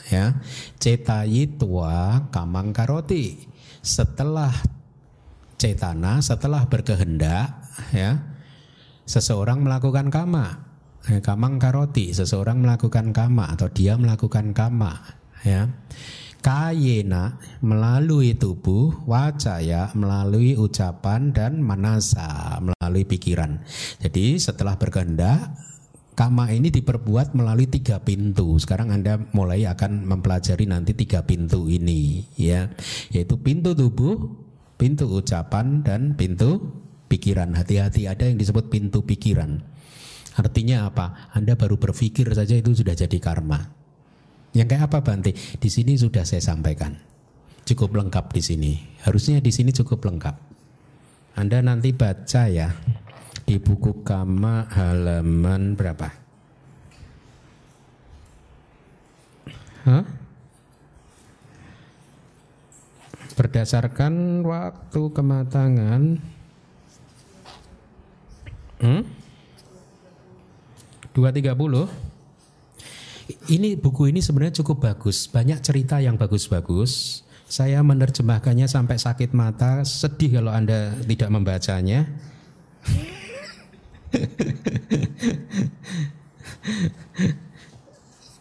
[0.09, 0.41] Ya,
[0.81, 3.45] cetayitwa kamang karoti.
[3.85, 4.51] Setelah
[5.61, 7.61] cetana, setelah berkehendak,
[7.93, 8.25] ya,
[9.05, 10.73] seseorang melakukan kama.
[11.03, 15.69] Eh, kamang karoti, seseorang melakukan kama atau dia melakukan kama ya
[16.43, 23.63] kayena melalui tubuh, wacaya melalui ucapan dan manasa melalui pikiran.
[24.03, 25.55] Jadi setelah berkehendak
[26.19, 28.59] kama ini diperbuat melalui tiga pintu.
[28.59, 32.67] Sekarang Anda mulai akan mempelajari nanti tiga pintu ini ya,
[33.15, 34.35] yaitu pintu tubuh,
[34.75, 36.59] pintu ucapan dan pintu
[37.07, 37.55] pikiran.
[37.55, 39.63] Hati-hati ada yang disebut pintu pikiran.
[40.35, 41.31] Artinya apa?
[41.31, 43.82] Anda baru berpikir saja itu sudah jadi karma.
[44.53, 45.33] Yang kayak apa Bante?
[45.33, 46.93] Di sini sudah saya sampaikan.
[47.65, 48.73] Cukup lengkap di sini.
[49.01, 50.35] Harusnya di sini cukup lengkap.
[51.33, 52.69] Anda nanti baca ya
[53.49, 56.07] di buku Kama halaman berapa?
[59.89, 60.05] Hah?
[63.33, 66.21] Berdasarkan waktu kematangan
[68.77, 69.01] hmm?
[71.17, 72.12] 230
[73.49, 77.23] ini buku ini sebenarnya cukup bagus, banyak cerita yang bagus-bagus.
[77.43, 82.07] Saya menerjemahkannya sampai sakit mata, sedih kalau Anda tidak membacanya.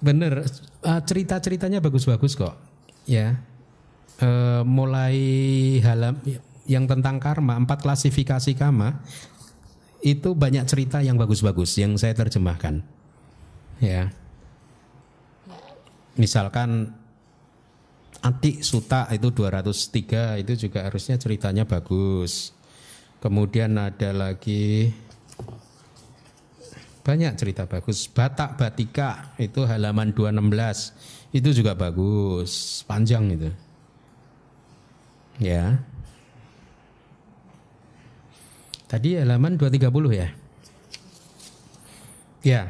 [0.06, 0.46] Bener,
[0.86, 2.56] uh, cerita-ceritanya bagus-bagus kok.
[3.04, 3.42] Ya,
[4.22, 5.18] uh, mulai
[5.82, 6.16] halam
[6.64, 9.02] yang tentang karma, empat klasifikasi karma
[10.02, 12.82] itu banyak cerita yang bagus-bagus yang saya terjemahkan
[13.82, 14.14] ya.
[16.16, 16.92] Misalkan
[18.22, 22.54] Atik Suta itu 203 itu juga harusnya ceritanya bagus.
[23.18, 24.94] Kemudian ada lagi
[27.02, 28.06] banyak cerita bagus.
[28.06, 33.50] Batak Batika itu halaman 216 itu juga bagus, panjang itu.
[35.42, 35.82] Ya.
[38.86, 40.28] Tadi halaman 230 ya.
[42.42, 42.62] Ya,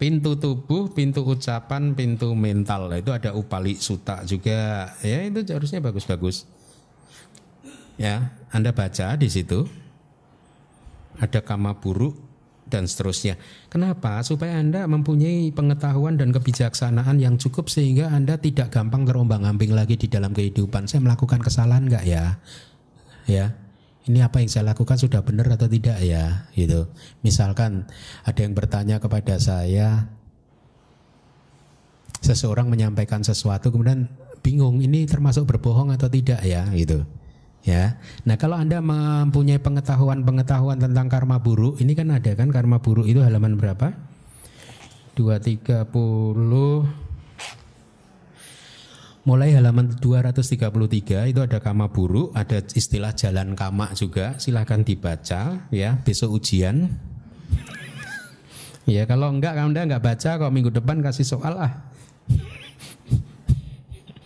[0.00, 2.88] pintu tubuh, pintu ucapan, pintu mental.
[2.96, 4.88] Itu ada upali suta juga.
[5.04, 6.48] Ya, itu harusnya bagus-bagus.
[8.00, 9.68] Ya, Anda baca di situ.
[11.20, 12.16] Ada kama buruk
[12.64, 13.36] dan seterusnya.
[13.68, 14.24] Kenapa?
[14.24, 20.08] Supaya Anda mempunyai pengetahuan dan kebijaksanaan yang cukup sehingga Anda tidak gampang terombang-ambing lagi di
[20.08, 20.88] dalam kehidupan.
[20.88, 22.40] Saya melakukan kesalahan enggak ya?
[23.28, 23.59] Ya
[24.08, 26.00] ini apa yang saya lakukan sudah benar atau tidak?
[26.00, 26.88] Ya gitu.
[27.20, 27.84] Misalkan
[28.24, 30.08] ada yang bertanya kepada saya
[32.24, 34.08] seseorang menyampaikan sesuatu kemudian
[34.40, 36.40] bingung ini termasuk berbohong atau tidak?
[36.48, 37.04] Ya gitu.
[37.60, 38.00] Ya.
[38.24, 43.04] Nah kalau anda mempunyai pengetahuan pengetahuan tentang karma buruk ini kan ada kan karma buruk
[43.04, 43.92] itu halaman berapa?
[45.12, 45.84] 230
[49.30, 54.34] Mulai halaman 233 itu ada kama buruk, ada istilah jalan kama juga.
[54.42, 56.90] Silahkan dibaca ya besok ujian.
[58.90, 61.86] Ya kalau enggak kamu enggak baca kok minggu depan kasih soal ah.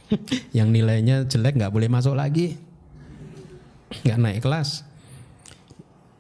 [0.56, 2.56] Yang nilainya jelek nggak boleh masuk lagi.
[4.08, 4.88] Nggak naik kelas.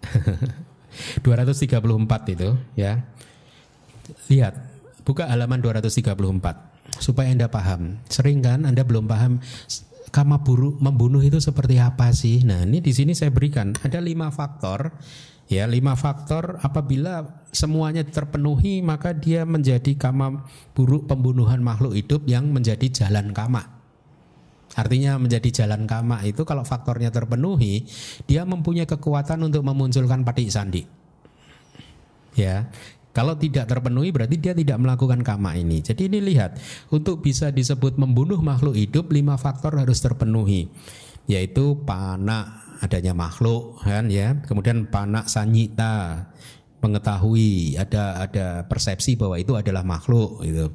[1.24, 3.00] 234 itu ya.
[4.28, 4.60] Lihat,
[5.08, 7.98] buka halaman 234 supaya Anda paham.
[8.10, 9.42] Sering kan Anda belum paham
[10.14, 12.46] kama buruk membunuh itu seperti apa sih?
[12.46, 14.94] Nah, ini di sini saya berikan ada lima faktor.
[15.44, 22.48] Ya, lima faktor apabila semuanya terpenuhi maka dia menjadi kama buruk pembunuhan makhluk hidup yang
[22.48, 23.74] menjadi jalan kama.
[24.74, 27.86] Artinya menjadi jalan kama itu kalau faktornya terpenuhi,
[28.26, 30.82] dia mempunyai kekuatan untuk memunculkan patik sandi.
[32.34, 32.66] Ya,
[33.14, 35.80] kalau tidak terpenuhi berarti dia tidak melakukan kama ini.
[35.80, 36.58] Jadi ini lihat,
[36.90, 40.66] untuk bisa disebut membunuh makhluk hidup lima faktor harus terpenuhi,
[41.30, 46.26] yaitu pana adanya makhluk kan ya, kemudian pana sanyita
[46.84, 50.68] mengetahui ada ada persepsi bahwa itu adalah makhluk itu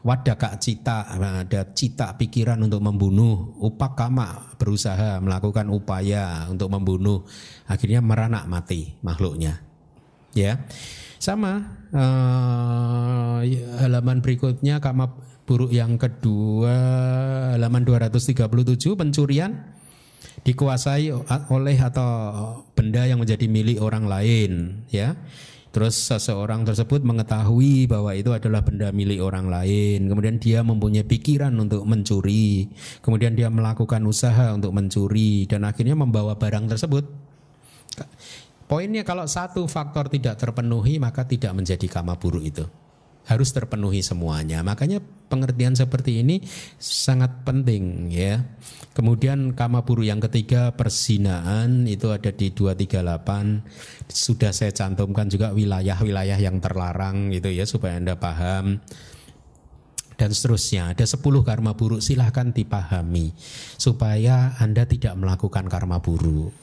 [0.00, 7.28] wadaka cita ada cita pikiran untuk membunuh upakama berusaha melakukan upaya untuk membunuh.
[7.68, 9.60] Akhirnya meranak mati makhluknya
[10.32, 10.64] ya.
[11.20, 13.40] Sama uh,
[13.80, 15.10] halaman berikutnya kama
[15.44, 16.76] buruk yang kedua
[17.56, 18.46] halaman 237
[18.94, 19.52] pencurian
[20.40, 21.12] dikuasai
[21.50, 22.10] oleh atau
[22.72, 25.16] benda yang menjadi milik orang lain ya.
[25.70, 30.10] Terus seseorang tersebut mengetahui bahwa itu adalah benda milik orang lain.
[30.10, 32.66] Kemudian dia mempunyai pikiran untuk mencuri.
[32.98, 37.29] Kemudian dia melakukan usaha untuk mencuri dan akhirnya membawa barang tersebut.
[38.70, 42.64] Poinnya kalau satu faktor tidak terpenuhi maka tidak menjadi kama buruk itu.
[43.26, 44.62] Harus terpenuhi semuanya.
[44.62, 46.38] Makanya pengertian seperti ini
[46.78, 48.46] sangat penting ya.
[48.94, 54.06] Kemudian kama buruk yang ketiga persinaan itu ada di 238.
[54.06, 58.78] Sudah saya cantumkan juga wilayah-wilayah yang terlarang gitu ya supaya Anda paham
[60.14, 60.94] dan seterusnya.
[60.94, 63.34] Ada 10 karma buruk silahkan dipahami
[63.82, 66.54] supaya Anda tidak melakukan karma buruk.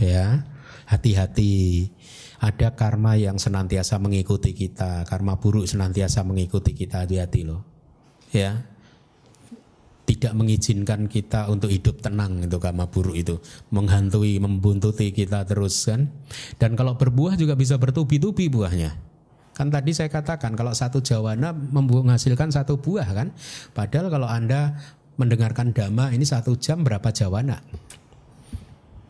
[0.00, 0.48] Ya
[0.92, 1.88] hati-hati.
[2.42, 7.62] Ada karma yang senantiasa mengikuti kita, karma buruk senantiasa mengikuti kita, hati-hati loh.
[8.34, 8.68] Ya.
[10.02, 13.38] Tidak mengizinkan kita untuk hidup tenang itu karma buruk itu,
[13.70, 16.10] menghantui, membuntuti kita terus kan.
[16.58, 18.92] Dan kalau berbuah juga bisa bertubi-tubi buahnya.
[19.52, 23.30] Kan tadi saya katakan kalau satu jawana menghasilkan satu buah kan.
[23.76, 24.80] Padahal kalau Anda
[25.20, 27.62] mendengarkan dhamma ini satu jam berapa jawana?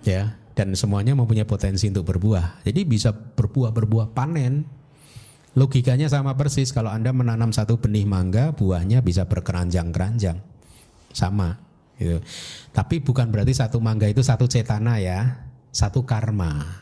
[0.02, 2.64] Ya, dan semuanya mempunyai potensi untuk berbuah.
[2.64, 4.64] Jadi bisa berbuah berbuah panen.
[5.52, 10.40] Logikanya sama persis kalau Anda menanam satu benih mangga, buahnya bisa berkeranjang-keranjang.
[11.12, 11.60] Sama
[12.00, 12.24] gitu.
[12.72, 16.80] Tapi bukan berarti satu mangga itu satu cetana ya, satu karma.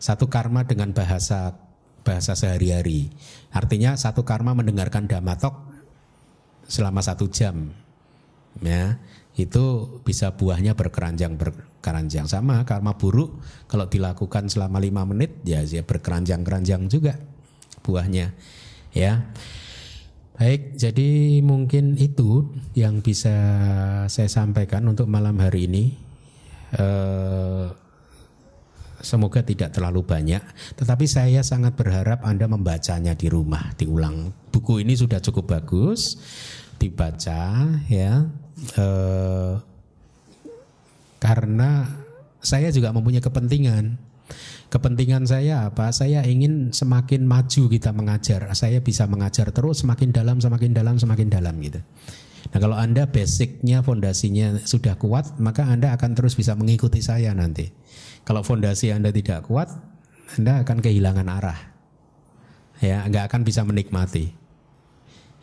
[0.00, 1.56] Satu karma dengan bahasa
[2.04, 3.12] bahasa sehari-hari.
[3.52, 5.56] Artinya satu karma mendengarkan damatok
[6.68, 7.72] selama satu jam.
[8.64, 8.98] Ya,
[9.36, 11.38] itu bisa buahnya berkeranjang
[11.80, 17.16] berkeranjang sama karma buruk kalau dilakukan selama lima menit ya dia berkeranjang-keranjang juga
[17.80, 18.36] buahnya
[18.92, 19.32] ya.
[20.36, 23.32] Baik jadi mungkin itu yang bisa
[24.12, 25.84] saya sampaikan untuk malam hari ini.
[26.76, 27.66] Eh,
[29.00, 30.44] semoga tidak terlalu banyak
[30.76, 34.36] tetapi saya sangat berharap anda membacanya di rumah diulang.
[34.52, 36.20] Buku ini sudah cukup bagus
[36.76, 38.28] dibaca ya.
[38.76, 39.69] Eh,
[41.20, 41.86] karena
[42.40, 44.00] saya juga mempunyai kepentingan.
[44.70, 45.90] Kepentingan saya apa?
[45.92, 48.48] Saya ingin semakin maju kita mengajar.
[48.56, 51.82] Saya bisa mengajar terus semakin dalam, semakin dalam, semakin dalam gitu.
[52.50, 57.68] Nah kalau Anda basicnya, fondasinya sudah kuat, maka Anda akan terus bisa mengikuti saya nanti.
[58.24, 59.68] Kalau fondasi Anda tidak kuat,
[60.38, 61.58] Anda akan kehilangan arah.
[62.80, 64.32] Ya, nggak akan bisa menikmati.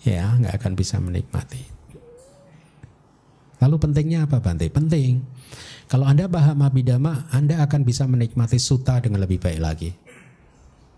[0.01, 1.76] Ya, nggak akan bisa menikmati.
[3.57, 4.69] Lalu pentingnya apa Bante?
[4.69, 5.21] Penting
[5.87, 9.91] kalau Anda paham abidama, Anda akan bisa menikmati suta dengan lebih baik lagi.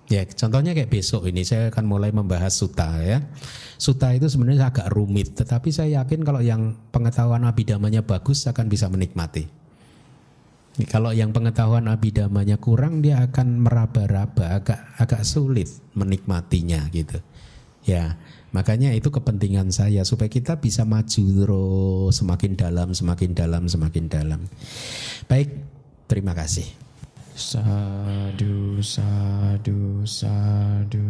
[0.10, 3.22] Ya, contohnya kayak besok ini saya akan mulai membahas suta ya.
[3.78, 8.90] Suta itu sebenarnya agak rumit, tetapi saya yakin kalau yang pengetahuan abidamanya bagus akan bisa
[8.90, 9.46] menikmati.
[10.90, 17.22] Kalau yang pengetahuan abidamanya kurang dia akan meraba-raba, agak agak sulit menikmatinya gitu.
[17.88, 18.20] Ya,
[18.50, 24.42] Makanya itu kepentingan saya supaya kita bisa maju terus semakin dalam, semakin dalam, semakin dalam.
[25.30, 25.54] Baik,
[26.10, 26.66] terima kasih.
[27.38, 31.06] Sadu, sadu, sadu.